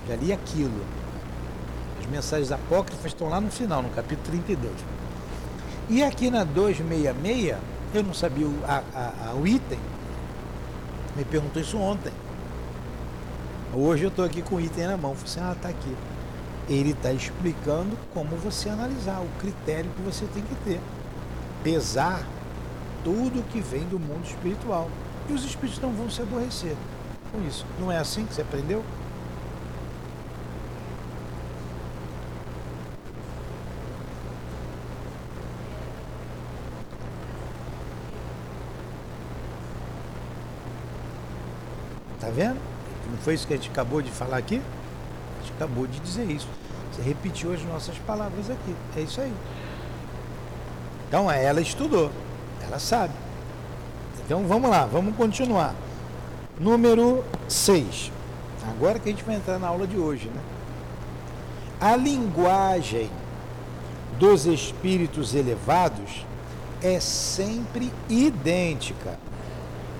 [0.08, 0.86] Já li aquilo.
[2.00, 4.74] As mensagens apócrifas estão lá no final, no capítulo 32.
[5.90, 7.58] E aqui na 266,
[7.93, 8.84] eu não sabia o, a,
[9.30, 9.80] a, o item.
[11.15, 12.13] Me perguntou isso ontem.
[13.73, 15.15] Hoje eu estou aqui com o item na mão.
[15.15, 15.95] Falei assim, ah, está aqui.
[16.69, 20.80] Ele está explicando como você analisar, o critério que você tem que ter.
[21.63, 22.25] Pesar
[23.04, 24.89] tudo que vem do mundo espiritual.
[25.30, 26.75] E os espíritos não vão se aborrecer
[27.32, 27.65] com isso.
[27.80, 28.84] Não é assim que você aprendeu?
[42.32, 42.60] Vendo?
[43.10, 44.62] Não foi isso que a gente acabou de falar aqui?
[45.38, 46.48] A gente acabou de dizer isso.
[46.91, 48.76] Você repetiu as nossas palavras aqui.
[48.96, 49.34] É isso aí.
[51.08, 52.12] Então ela estudou.
[52.63, 53.13] Ela sabe.
[54.26, 55.76] Então vamos lá, vamos continuar.
[56.60, 58.12] Número 6.
[58.70, 60.41] Agora que a gente vai entrar na aula de hoje, né?
[61.80, 63.10] A linguagem
[64.20, 66.26] dos espíritos elevados
[66.82, 69.17] é sempre idêntica,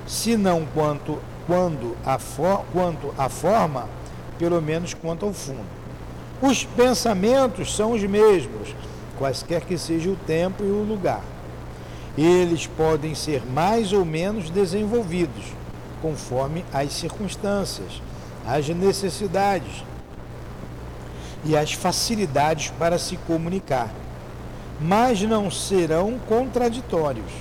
[0.08, 1.20] se não quanto,
[1.52, 3.90] quando a for, quanto à forma,
[4.40, 5.66] pelo menos quanto ao fundo.
[6.42, 8.74] Os pensamentos são os mesmos,
[9.20, 11.20] quaisquer que seja o tempo e o lugar.
[12.18, 15.44] Eles podem ser mais ou menos desenvolvidos,
[16.02, 18.02] conforme as circunstâncias,
[18.48, 19.84] as necessidades
[21.44, 23.94] e as facilidades para se comunicar,
[24.80, 27.32] mas não serão contraditórios.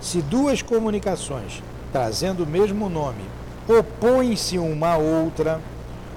[0.00, 3.24] Se duas comunicações trazendo o mesmo nome
[3.68, 5.60] opõem-se uma à outra,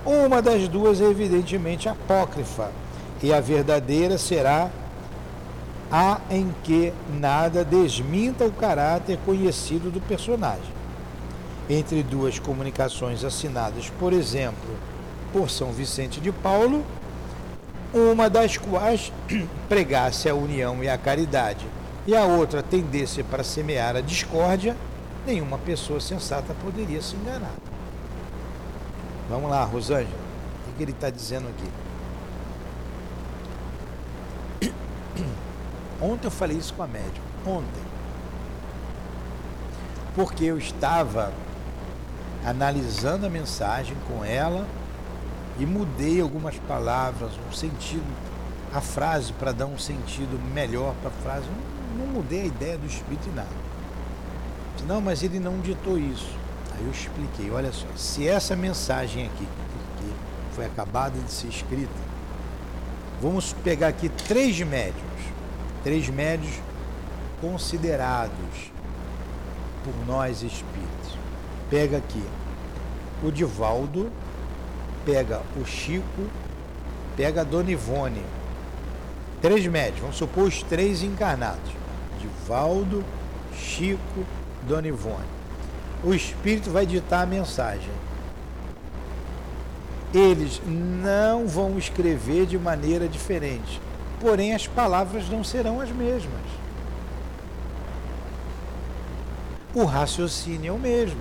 [0.05, 2.71] uma das duas é evidentemente apócrifa
[3.21, 4.69] e a verdadeira será
[5.91, 10.81] há em que nada desminta o caráter conhecido do personagem.
[11.69, 14.75] Entre duas comunicações assinadas, por exemplo,
[15.33, 16.83] por São Vicente de Paulo,
[17.93, 19.11] uma das quais
[19.67, 21.65] pregasse a união e a caridade,
[22.07, 24.75] e a outra tendesse para semear a discórdia,
[25.25, 27.55] nenhuma pessoa sensata poderia se enganar.
[29.29, 30.19] Vamos lá, Rosângela,
[30.69, 31.47] o que ele está dizendo
[34.61, 34.73] aqui?
[36.01, 37.23] Ontem eu falei isso com a médium.
[37.45, 37.83] Ontem.
[40.15, 41.31] Porque eu estava
[42.45, 44.67] analisando a mensagem com ela
[45.59, 48.03] e mudei algumas palavras, um sentido,
[48.73, 51.45] a frase para dar um sentido melhor para a frase.
[51.97, 53.60] Não, não, mudei a ideia do espírito e nada.
[54.87, 56.35] Não, mas ele não ditou isso.
[56.73, 59.47] Aí eu expliquei, olha só, se essa mensagem aqui,
[59.97, 60.13] que
[60.55, 61.91] foi acabada de ser escrita,
[63.21, 65.11] vamos pegar aqui três médios
[65.83, 66.53] três médios
[67.39, 68.71] considerados
[69.83, 71.17] por nós espíritos.
[71.69, 72.23] Pega aqui
[73.23, 74.11] o Divaldo,
[75.05, 76.29] pega o Chico,
[77.15, 78.23] pega a Dona Ivone.
[79.41, 81.71] Três médios, vamos supor os três encarnados.
[82.19, 83.03] Divaldo,
[83.57, 84.25] Chico,
[84.67, 85.25] Dona Ivone.
[86.03, 87.91] O espírito vai ditar a mensagem.
[90.13, 93.79] Eles não vão escrever de maneira diferente
[94.21, 96.41] porém as palavras não serão as mesmas.
[99.73, 101.19] O raciocínio é o mesmo.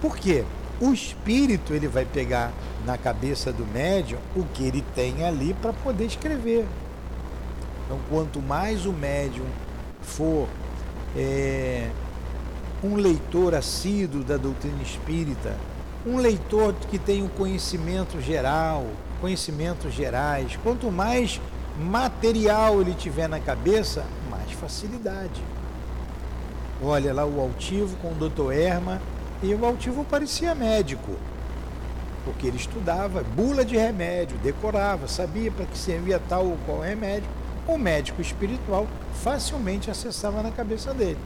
[0.00, 0.44] Por quê?
[0.80, 2.50] O espírito ele vai pegar
[2.84, 6.66] na cabeça do médium o que ele tem ali para poder escrever.
[7.84, 9.46] Então, quanto mais o médium
[10.00, 10.48] for
[11.16, 11.88] é,
[12.82, 15.56] um leitor assíduo da doutrina espírita,
[16.06, 18.86] um leitor que tem o um conhecimento geral,
[19.20, 21.40] conhecimentos gerais, quanto mais
[21.78, 25.42] material ele tiver na cabeça, mais facilidade.
[26.82, 29.00] Olha lá o altivo com o doutor Erma,
[29.42, 31.12] e o altivo parecia médico,
[32.24, 37.28] porque ele estudava bula de remédio, decorava, sabia para que servia tal ou qual remédio.
[37.66, 38.86] O médico espiritual
[39.22, 41.18] facilmente acessava na cabeça dele.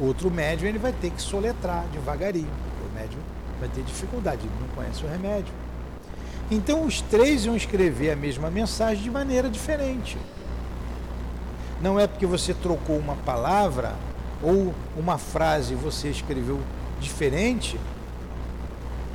[0.00, 2.50] Outro médium ele vai ter que soletrar devagarinho.
[2.90, 3.20] O médium
[3.60, 5.52] vai ter dificuldade, ele não conhece o remédio.
[6.50, 10.18] Então os três iam escrever a mesma mensagem de maneira diferente.
[11.80, 13.94] Não é porque você trocou uma palavra
[14.42, 16.60] ou uma frase você escreveu
[17.00, 17.78] diferente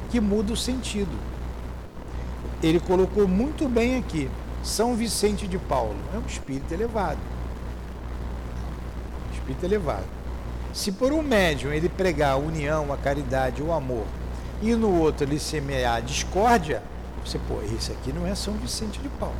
[0.09, 1.17] que muda o sentido.
[2.63, 4.29] Ele colocou muito bem aqui.
[4.67, 7.19] São Vicente de Paulo é um espírito elevado.
[9.31, 10.03] espírito elevado.
[10.73, 14.05] Se por um médium ele pregar a união, a caridade, o amor,
[14.61, 16.83] e no outro ele semear a discórdia,
[17.23, 19.37] você, pô, esse aqui não é São Vicente de Paulo.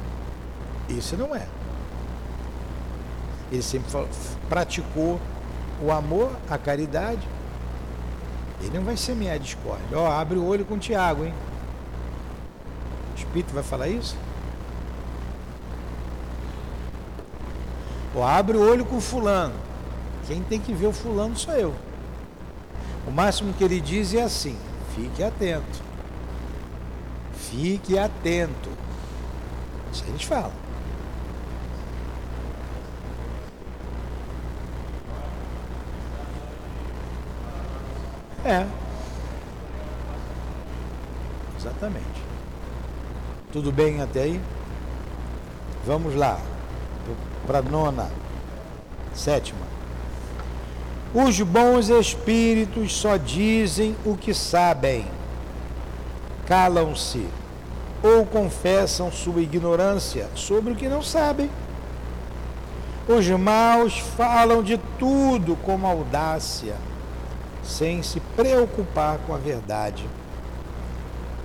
[0.90, 1.46] Esse não é.
[3.52, 3.92] Ele sempre
[4.48, 5.20] praticou
[5.84, 7.28] o amor, a caridade.
[8.62, 10.00] Ele não vai semear a discórdia.
[10.00, 11.34] Ó, abre o olho com o Tiago, hein?
[13.14, 14.16] O Espírito vai falar isso?
[18.18, 19.54] Ó, abre o olho com fulano.
[20.26, 21.76] Quem tem que ver o fulano sou eu.
[23.06, 24.58] O máximo que ele diz é assim:
[24.96, 25.80] fique atento.
[27.36, 28.72] Fique atento.
[29.94, 30.52] Isso a gente fala.
[38.44, 38.66] É.
[41.56, 42.24] Exatamente.
[43.52, 44.42] Tudo bem até aí?
[45.86, 46.40] Vamos lá.
[47.46, 48.10] Para nona,
[49.14, 49.68] sétima.
[51.14, 55.08] Os bons espíritos só dizem o que sabem,
[56.46, 57.26] calam-se
[58.04, 61.50] ou confessam sua ignorância sobre o que não sabem.
[63.08, 66.76] Os maus falam de tudo com audácia,
[67.64, 70.06] sem se preocupar com a verdade.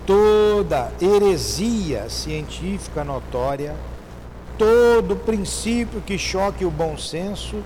[0.04, 3.76] Toda heresia científica notória,
[4.58, 7.62] todo princípio que choque o bom senso,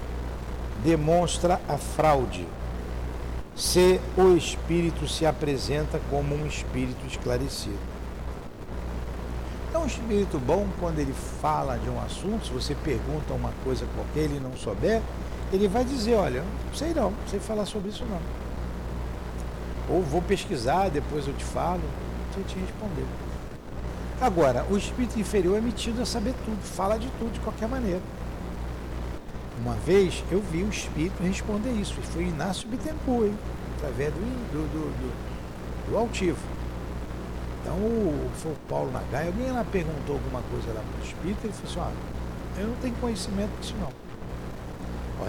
[0.84, 2.46] demonstra a fraude,
[3.54, 7.78] se o espírito se apresenta como um espírito esclarecido.
[9.68, 13.86] Então, um espírito bom, quando ele fala de um assunto, se você pergunta uma coisa
[13.94, 15.02] qualquer, ele não souber,
[15.52, 18.20] ele vai dizer: Olha, não sei não, não sei falar sobre isso não.
[19.88, 21.82] Ou vou pesquisar, depois eu te falo.
[22.32, 23.06] Você te respondeu.
[24.20, 28.00] Agora, o espírito inferior é metido a saber tudo, fala de tudo de qualquer maneira.
[29.60, 33.32] Uma vez eu vi o espírito responder isso, e foi Inácio Bittencourt,
[33.76, 36.38] através do, do, do, do, altivo.
[37.60, 37.76] Então
[38.36, 41.70] foi o Paulo Nagai, alguém lá perguntou alguma coisa lá para o espírito, ele falou
[41.70, 43.92] assim, olha, eu não tenho conhecimento disso não.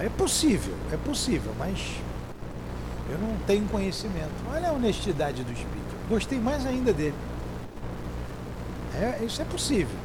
[0.00, 1.96] É possível, é possível, mas
[3.10, 4.32] eu não tenho conhecimento.
[4.50, 5.96] Olha a honestidade do espírito.
[6.08, 7.14] Gostei mais ainda dele.
[8.98, 9.96] É, isso é possível,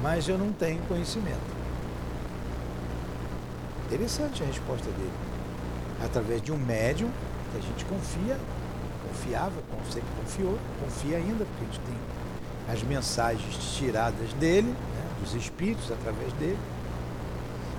[0.00, 1.54] mas eu não tenho conhecimento.
[3.86, 5.12] Interessante a resposta dele.
[6.04, 7.10] Através de um médium
[7.50, 8.38] que a gente confia,
[9.08, 9.52] confiava,
[9.90, 15.90] sempre confiou, confia ainda, porque a gente tem as mensagens tiradas dele, né, dos espíritos,
[15.90, 16.58] através dele.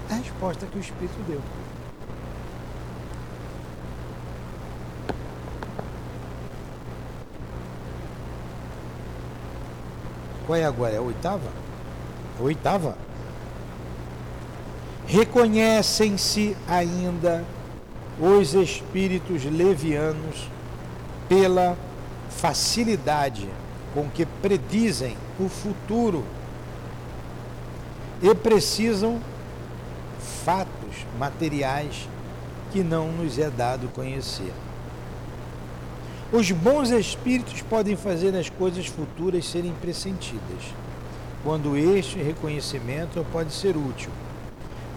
[0.10, 1.42] A resposta que o espírito deu.
[10.46, 10.94] Qual é agora?
[10.94, 11.50] É a oitava?
[12.40, 12.98] A oitava?
[15.08, 17.44] Reconhecem-se ainda
[18.20, 20.50] os espíritos levianos
[21.28, 21.78] pela
[22.30, 23.50] facilidade
[23.94, 26.24] com que predizem o futuro
[28.22, 29.20] e precisam
[30.44, 32.08] fatos materiais
[32.72, 34.54] que não nos é dado conhecer.
[36.36, 40.66] Os bons espíritos podem fazer as coisas futuras serem pressentidas,
[41.46, 44.10] quando este reconhecimento pode ser útil,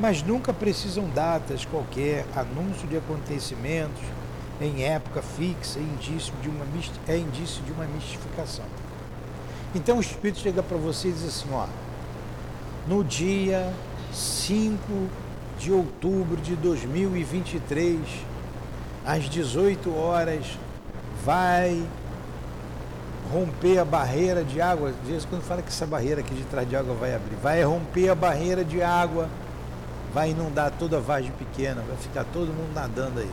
[0.01, 4.03] mas nunca precisam datas qualquer, anúncio de acontecimentos
[4.61, 6.67] em época fixa, indício de uma,
[7.07, 8.65] é indício de uma mistificação.
[9.77, 11.69] Então o Espírito chega para você e diz assim, ó,
[12.89, 13.73] no dia
[14.13, 14.77] 5
[15.57, 18.01] de outubro de 2023,
[19.07, 20.45] às 18 horas,
[21.25, 21.87] vai
[23.33, 24.91] romper a barreira de água.
[24.91, 27.63] Às vezes quando fala que essa barreira aqui de trás de água vai abrir, vai
[27.63, 29.29] romper a barreira de água,
[30.13, 33.31] vai inundar toda a vargem pequena, vai ficar todo mundo nadando aí.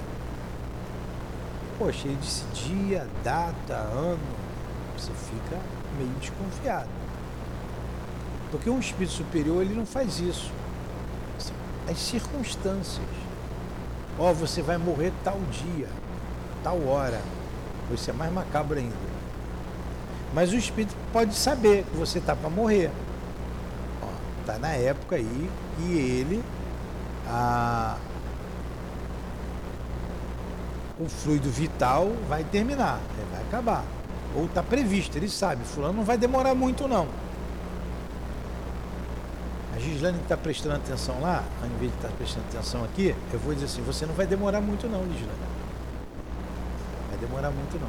[1.77, 4.19] Poxa, ele disse dia, data, ano,
[4.97, 5.59] você fica
[5.97, 6.89] meio desconfiado.
[8.51, 10.51] Porque um espírito superior ele não faz isso.
[11.89, 13.05] As circunstâncias.
[14.17, 15.89] Ó, oh, você vai morrer tal dia,
[16.63, 17.19] tal hora
[17.93, 18.95] isso é mais macabro ainda.
[20.33, 22.91] Mas o espírito pode saber que você está para morrer.
[24.41, 26.43] Está na época aí e ele,
[27.27, 27.97] a,
[30.99, 32.99] o fluido vital vai terminar,
[33.31, 33.83] vai acabar.
[34.35, 37.07] Ou está previsto, ele sabe, fulano não vai demorar muito não.
[39.75, 43.15] A Gislane que está prestando atenção lá, ao invés de estar tá prestando atenção aqui,
[43.33, 45.54] eu vou dizer assim, você não vai demorar muito não, Gislane
[47.15, 47.87] vai demorar muito não.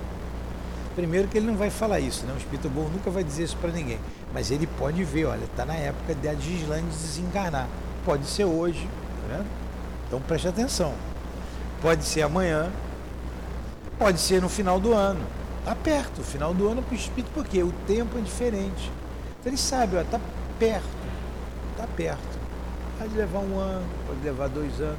[0.95, 2.33] Primeiro que ele não vai falar isso, né?
[2.33, 3.99] O espírito bom nunca vai dizer isso para ninguém.
[4.33, 7.69] Mas ele pode ver, olha, está na época de a desencarnar.
[8.05, 8.89] Pode ser hoje,
[9.29, 9.47] vendo?
[10.07, 10.95] Então preste atenção.
[11.83, 12.71] Pode ser amanhã,
[13.99, 15.21] pode ser no final do ano.
[15.59, 18.91] Está perto, final do ano para o espírito, porque o tempo é diferente.
[19.41, 20.21] Então ele sabe, está
[20.59, 20.87] perto,
[21.73, 22.39] está perto.
[22.99, 24.99] Pode levar um ano, pode levar dois anos.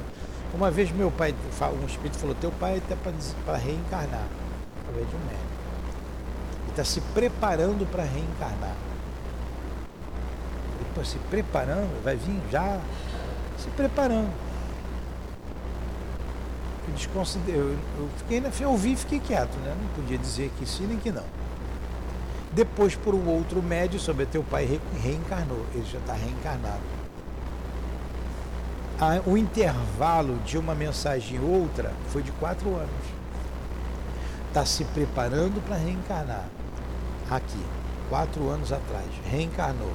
[0.54, 1.34] Uma vez meu pai,
[1.80, 4.26] um espírito falou, teu pai até para reencarnar,
[4.80, 5.48] através de um médico.
[6.62, 8.74] Ele está se preparando para reencarnar.
[10.80, 12.80] Ele está se preparando, vai vir já
[13.58, 14.32] se preparando.
[17.46, 19.76] Eu, eu, fiquei, eu ouvi e fiquei quieto, né?
[19.80, 21.24] Não podia dizer que sim nem que não.
[22.52, 25.64] Depois, por um outro médio, sobre teu pai re, reencarnou.
[25.74, 26.97] Ele já está reencarnado
[29.26, 33.18] o intervalo de uma mensagem e outra foi de quatro anos.
[34.48, 36.46] Está se preparando para reencarnar.
[37.30, 37.64] Aqui,
[38.08, 39.06] quatro anos atrás.
[39.30, 39.92] Reencarnou.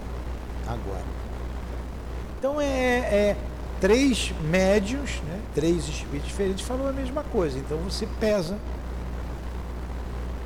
[0.65, 1.03] Agora.
[2.39, 3.37] Então é, é
[3.81, 5.41] três médios, né?
[5.53, 7.57] três espíritos diferentes falou a mesma coisa.
[7.57, 8.57] Então você pesa.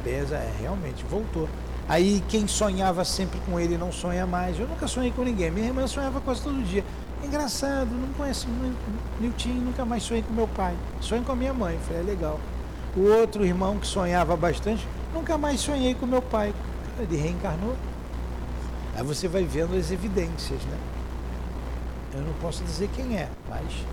[0.04, 1.48] Pesa, é, realmente, voltou.
[1.88, 4.60] Aí quem sonhava sempre com ele não sonha mais.
[4.60, 5.52] Eu nunca sonhei com ninguém.
[5.52, 6.84] Minha irmã sonhava quase todo dia.
[7.24, 8.48] Engraçado, não conheço
[9.20, 10.76] Nilton, nunca mais sonhei com meu pai.
[11.02, 12.40] Sonhei com a minha mãe, foi é legal.
[12.96, 16.54] O outro irmão que sonhava bastante, nunca mais sonhei com meu pai.
[17.00, 17.76] Ele reencarnou.
[18.96, 20.78] Aí você vai vendo as evidências, né?
[22.14, 23.86] Eu não posso dizer quem é, mas.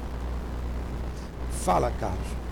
[1.51, 2.44] Fala, Carlos.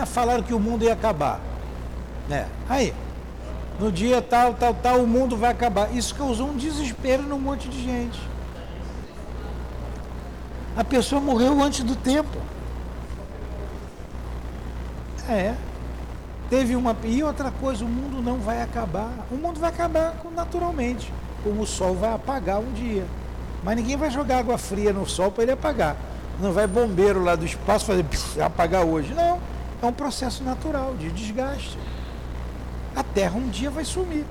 [0.00, 1.40] Ah, falaram que o mundo ia acabar.
[2.26, 2.46] Né?
[2.68, 2.94] Aí,
[3.78, 5.94] no dia tal, tal, tal, o mundo vai acabar.
[5.94, 8.18] Isso causou um desespero num monte de gente.
[10.74, 12.38] A pessoa morreu antes do tempo.
[15.28, 15.54] É.
[16.48, 16.96] Teve uma.
[17.04, 19.10] E outra coisa, o mundo não vai acabar.
[19.30, 21.12] O mundo vai acabar naturalmente.
[21.44, 23.04] Como o sol vai apagar um dia.
[23.62, 25.96] Mas ninguém vai jogar água fria no sol para ele apagar.
[26.40, 28.06] Não vai bombeiro lá do espaço fazer
[28.42, 29.12] apagar hoje.
[29.12, 29.38] Não.
[29.82, 31.78] É um processo natural de desgaste.
[32.94, 34.26] A Terra um dia vai sumir.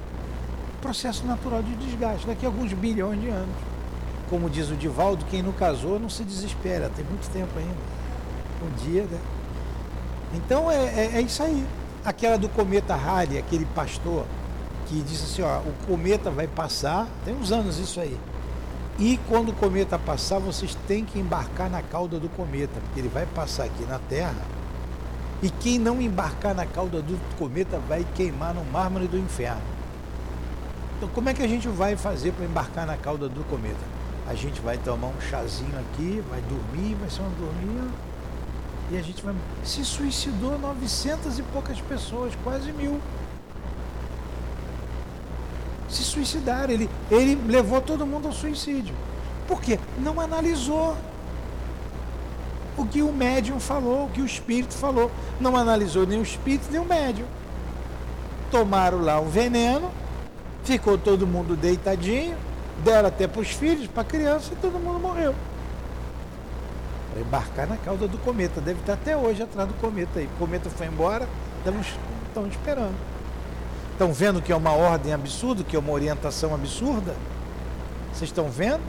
[0.79, 3.55] Processo natural de desgaste, daqui a alguns bilhões de anos.
[4.29, 7.73] Como diz o Divaldo, quem não casou não se desespera, tem muito tempo ainda.
[8.63, 9.19] Um dia, né?
[10.35, 11.65] Então é, é, é isso aí.
[12.05, 14.25] Aquela do cometa Halley, aquele pastor
[14.85, 18.17] que disse assim, ó, o cometa vai passar, tem uns anos isso aí.
[18.99, 23.09] E quando o cometa passar, vocês têm que embarcar na cauda do cometa, porque ele
[23.09, 24.35] vai passar aqui na Terra
[25.41, 29.61] e quem não embarcar na cauda do cometa vai queimar no mármore do inferno.
[30.97, 33.99] Então, como é que a gente vai fazer para embarcar na cauda do cometa?
[34.27, 37.89] A gente vai tomar um chazinho aqui, vai dormir, vai ser uma dorminha,
[38.91, 39.33] e a gente vai.
[39.63, 42.99] Se suicidou 900 e poucas pessoas, quase mil.
[45.87, 46.73] Se suicidaram.
[46.73, 48.93] Ele, ele levou todo mundo ao suicídio.
[49.47, 49.79] Por quê?
[49.99, 50.97] Não analisou
[52.81, 55.11] o que o médium falou, o que o espírito falou.
[55.39, 57.25] Não analisou nem o espírito nem o médium.
[58.51, 59.91] Tomaram lá um veneno,
[60.63, 62.35] ficou todo mundo deitadinho,
[62.83, 65.35] deram até para os filhos, para a criança e todo mundo morreu.
[67.11, 68.61] Para embarcar na cauda do cometa.
[68.61, 70.25] Deve estar até hoje atrás do cometa aí.
[70.25, 71.27] O cometa foi embora,
[71.59, 71.87] estamos
[72.51, 72.95] esperando.
[73.91, 77.13] Estão vendo que é uma ordem absurda, que é uma orientação absurda?
[78.13, 78.81] Vocês estão vendo?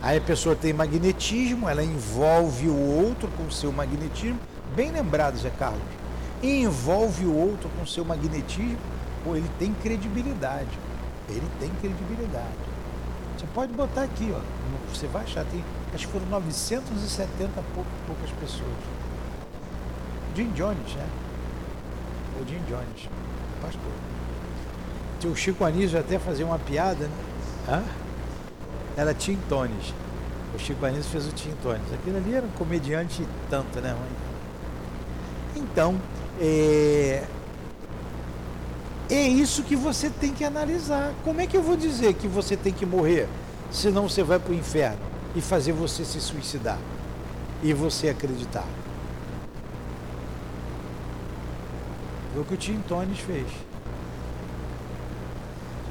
[0.00, 4.38] Aí a pessoa tem magnetismo, ela envolve o outro com seu magnetismo.
[4.76, 5.82] Bem lembrado, Zé Carlos.
[6.42, 8.78] Envolve o outro com seu magnetismo,
[9.24, 10.78] pô, ele tem credibilidade.
[11.28, 12.46] Ele tem credibilidade.
[13.36, 14.40] Você pode botar aqui, ó.
[14.94, 18.70] Você vai achar, tem, acho que foram 970 poucas pessoas.
[20.34, 21.06] Jim Jones, né?
[22.40, 23.08] O Jim Jones,
[23.60, 23.92] pastor.
[25.30, 27.16] O Chico Anísio até fazia uma piada, né?
[27.68, 28.07] Hã?
[28.98, 29.94] Era Tim Tones.
[30.52, 31.92] O Chico Anísio fez o Tim Tones.
[31.94, 33.96] Aquilo ali era um comediante tanto, né?
[35.54, 36.00] Então,
[36.40, 37.22] é...
[39.08, 41.14] é isso que você tem que analisar.
[41.24, 43.28] Como é que eu vou dizer que você tem que morrer,
[43.70, 44.98] senão você vai para o inferno
[45.36, 46.78] e fazer você se suicidar
[47.62, 48.66] e você acreditar?
[52.32, 53.46] Foi o que o Tim Tones fez.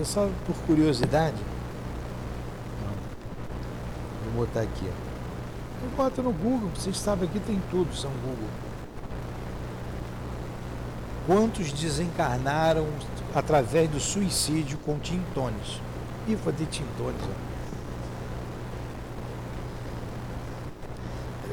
[0.03, 1.37] Só por curiosidade,
[4.37, 4.87] botar aqui.
[4.87, 5.95] Ó.
[5.95, 8.49] Bota no Google, vocês sabem aqui tem tudo, são Google.
[11.25, 12.87] Quantos desencarnaram
[13.35, 15.81] através do suicídio com tintones?
[16.27, 17.21] Ih, vou ter tintones.
[17.23, 17.47] Ó.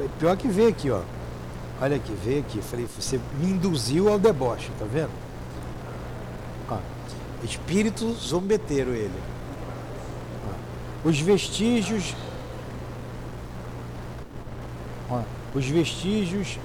[0.05, 1.03] É pior que ver aqui, ó.
[1.81, 2.63] Olha aqui, veio aqui.
[2.63, 5.11] Falei, você me induziu ao deboche, tá vendo?
[6.71, 6.79] Ó.
[7.43, 9.21] Espírito zombeteiro ele.
[11.05, 12.15] Os vestígios.
[15.55, 16.59] Os vestígios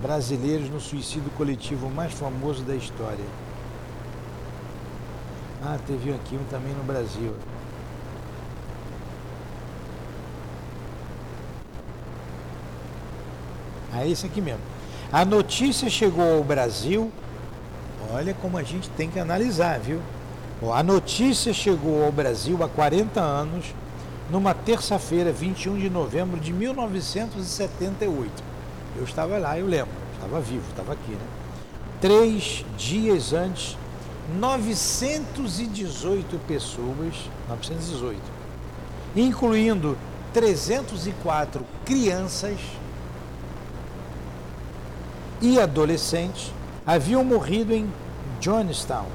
[0.00, 3.24] brasileiros no suicídio coletivo mais famoso da história.
[5.62, 7.34] Ah, teve aqui um também no Brasil.
[13.92, 14.60] Ah, esse aqui mesmo.
[15.10, 17.10] A notícia chegou ao Brasil.
[18.12, 20.00] Olha como a gente tem que analisar, viu?
[20.72, 23.74] A notícia chegou ao Brasil há 40 anos,
[24.30, 28.30] numa terça-feira, 21 de novembro de 1978.
[28.96, 31.26] Eu estava lá, eu lembro, estava vivo, estava aqui, né?
[32.00, 33.76] Três dias antes,
[34.38, 37.14] 918 pessoas,
[37.48, 38.20] 918,
[39.16, 39.98] incluindo
[40.32, 42.58] 304 crianças
[45.40, 46.52] e adolescentes,
[46.86, 47.90] haviam morrido em
[48.40, 49.06] Johnstown,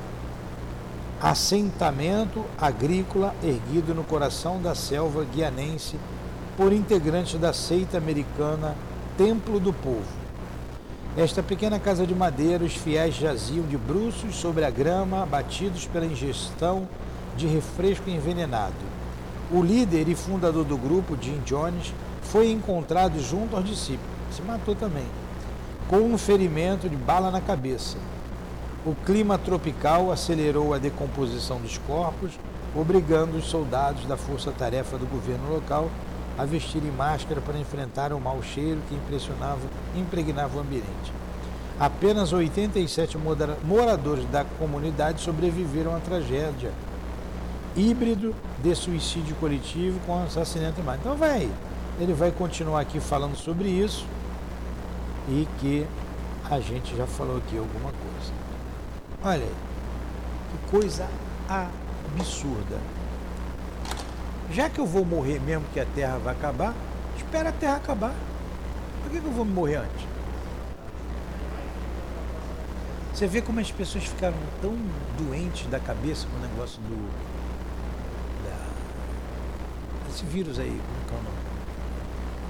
[1.23, 5.95] assentamento agrícola erguido no coração da selva guianense
[6.57, 8.75] por integrantes da seita americana
[9.17, 10.03] Templo do Povo.
[11.15, 16.05] Esta pequena casa de madeira, os fiéis jaziam de bruços sobre a grama, abatidos pela
[16.05, 16.89] ingestão
[17.37, 18.73] de refresco envenenado.
[19.49, 24.11] O líder e fundador do grupo, Jim Jones, foi encontrado junto aos discípulos.
[24.29, 25.05] Se matou também,
[25.87, 27.95] com um ferimento de bala na cabeça.
[28.85, 32.31] O clima tropical acelerou a decomposição dos corpos,
[32.75, 35.89] obrigando os soldados da força-tarefa do governo local
[36.37, 39.61] a vestirem máscara para enfrentar o mau cheiro que impressionava,
[39.95, 41.13] impregnava o ambiente.
[41.79, 43.17] Apenas 87
[43.63, 46.71] moradores da comunidade sobreviveram à tragédia.
[47.77, 50.99] Híbrido de suicídio coletivo com assassinato em.
[50.99, 51.49] Então vai.
[51.99, 54.05] Ele vai continuar aqui falando sobre isso
[55.29, 55.87] e que
[56.49, 58.42] a gente já falou aqui alguma coisa.
[59.25, 59.47] Olha
[60.51, 61.07] que coisa
[61.47, 62.77] absurda.
[64.51, 66.73] Já que eu vou morrer mesmo que a Terra vai acabar,
[67.15, 68.13] espera a Terra acabar.
[69.01, 70.05] Por que, que eu vou morrer antes?
[73.13, 74.75] Você vê como as pessoas ficaram tão
[75.17, 77.09] doentes da cabeça com o negócio do.
[78.43, 81.37] Da, esse vírus aí, como é o nome?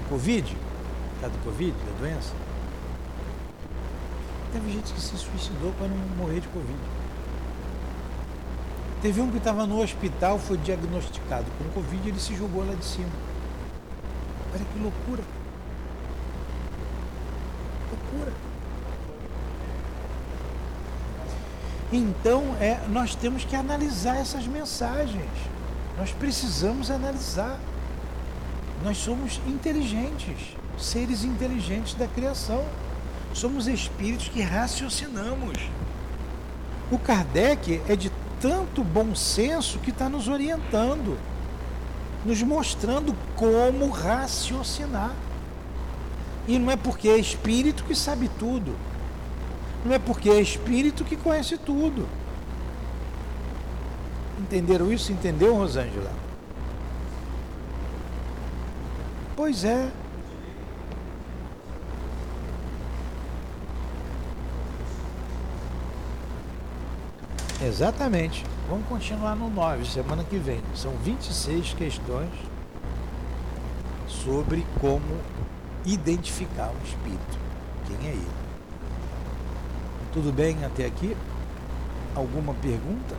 [0.06, 0.56] O Covid?
[1.20, 2.32] Tá do Covid, da doença?
[4.54, 6.78] Teve gente que se suicidou para não morrer de Covid.
[9.02, 12.84] Teve um que estava no hospital, foi diagnosticado com Covid, ele se jogou lá de
[12.84, 13.10] cima.
[14.54, 15.24] Olha que loucura.
[17.90, 18.32] Loucura.
[21.92, 25.32] Então, é, nós temos que analisar essas mensagens.
[25.98, 27.58] Nós precisamos analisar.
[28.84, 32.64] Nós somos inteligentes, seres inteligentes da criação.
[33.34, 35.58] Somos espíritos que raciocinamos.
[36.90, 38.10] O Kardec é de
[38.40, 41.18] tanto bom senso que está nos orientando,
[42.24, 45.12] nos mostrando como raciocinar.
[46.46, 48.76] E não é porque é espírito que sabe tudo.
[49.84, 52.08] Não é porque é espírito que conhece tudo.
[54.38, 55.10] Entenderam isso?
[55.10, 56.12] Entendeu, Rosângela?
[59.34, 59.90] Pois é.
[67.66, 68.44] Exatamente.
[68.68, 70.60] Vamos continuar no 9, semana que vem.
[70.74, 72.28] São 26 questões
[74.06, 75.18] sobre como
[75.84, 77.38] identificar o espírito.
[77.86, 78.28] Quem é ele?
[80.12, 81.16] Tudo bem até aqui?
[82.14, 83.16] Alguma pergunta?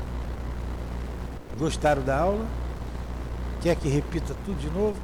[1.57, 2.45] Gostaram da aula?
[3.61, 4.95] Quer que repita tudo de novo?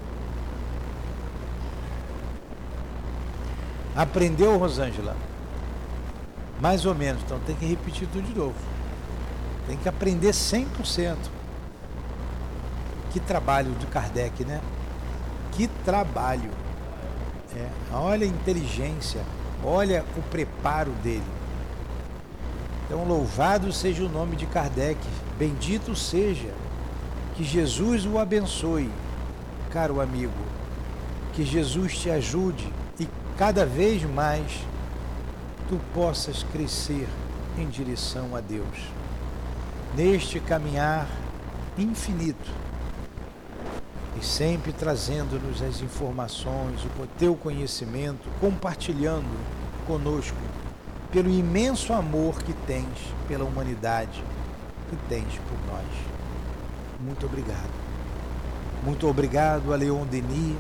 [3.96, 5.16] Aprendeu, Rosângela?
[6.62, 8.81] Mais ou menos, então tem que repetir tudo de novo.
[9.72, 11.15] Tem que aprender 100%.
[13.09, 14.59] Que trabalho de Kardec, né?
[15.53, 16.51] Que trabalho.
[17.55, 19.22] É, olha a inteligência,
[19.63, 21.24] olha o preparo dele.
[22.86, 24.99] Então, louvado seja o nome de Kardec,
[25.39, 26.53] bendito seja,
[27.38, 28.91] que Jesus o abençoe,
[29.69, 30.34] caro amigo,
[31.32, 32.67] que Jesus te ajude
[32.99, 33.07] e
[33.38, 34.51] cada vez mais
[35.69, 37.07] tu possas crescer
[37.57, 39.01] em direção a Deus
[39.96, 41.08] neste caminhar
[41.78, 42.50] infinito
[44.20, 49.30] e sempre trazendo-nos as informações, o teu conhecimento, compartilhando
[49.88, 50.38] conosco
[51.12, 54.24] pelo imenso amor que tens pela humanidade,
[54.89, 55.86] que tens por nós.
[57.00, 57.70] Muito obrigado.
[58.84, 60.58] Muito obrigado a Leon Denis,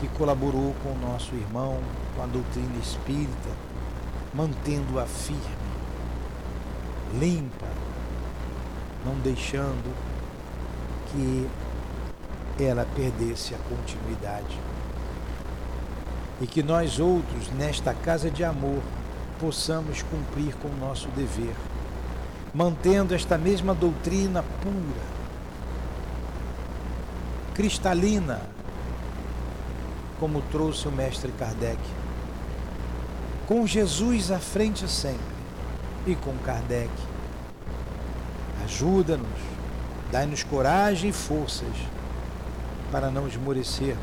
[0.00, 1.78] que colaborou com o nosso irmão,
[2.16, 3.50] com a doutrina espírita,
[4.34, 5.40] mantendo-a firme,
[7.18, 7.66] limpa,
[9.04, 9.94] não deixando
[11.10, 11.48] que
[12.58, 14.58] ela perdesse a continuidade.
[16.40, 18.82] E que nós outros, nesta casa de amor,
[19.38, 21.54] possamos cumprir com o nosso dever,
[22.54, 25.06] mantendo esta mesma doutrina pura,
[27.54, 28.40] cristalina,
[30.18, 31.80] como trouxe o mestre Kardec.
[33.46, 35.20] Com Jesus à frente sempre
[36.06, 37.11] e com Kardec.
[38.72, 39.28] Ajuda-nos,
[40.10, 41.76] dai-nos coragem e forças
[42.90, 44.00] para não esmorecermos.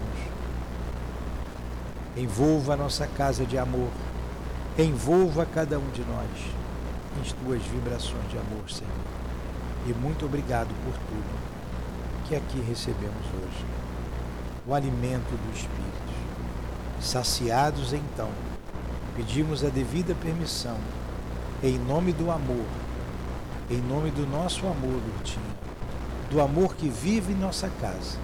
[2.16, 3.90] Envolva a nossa casa de amor,
[4.78, 6.30] envolva cada um de nós
[7.18, 8.94] em tuas vibrações de amor, Senhor.
[9.88, 13.66] E muito obrigado por tudo que aqui recebemos hoje.
[14.68, 16.14] O alimento do Espírito.
[17.02, 18.30] Saciados então,
[19.16, 20.78] pedimos a devida permissão,
[21.64, 22.66] em nome do amor,
[23.70, 25.46] em nome do nosso amor, Lourtinho,
[26.32, 28.18] do amor que vive em nossa casa,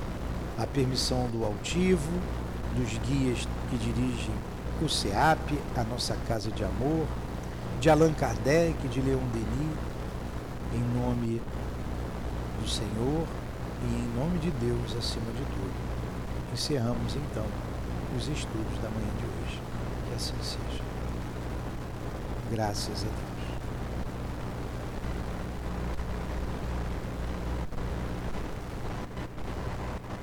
[0.58, 2.12] a permissão do altivo,
[2.76, 4.34] dos guias que dirigem
[4.82, 7.06] o SEAP, a nossa casa de amor,
[7.80, 9.78] de Allan Kardec, de Leon Denis,
[10.74, 11.42] em nome
[12.60, 13.28] do Senhor
[13.84, 15.74] e em nome de Deus acima de tudo.
[16.54, 17.46] Encerramos então
[18.18, 19.62] os estudos da manhã de hoje.
[20.08, 20.84] Que assim seja.
[22.52, 23.35] Graças a Deus.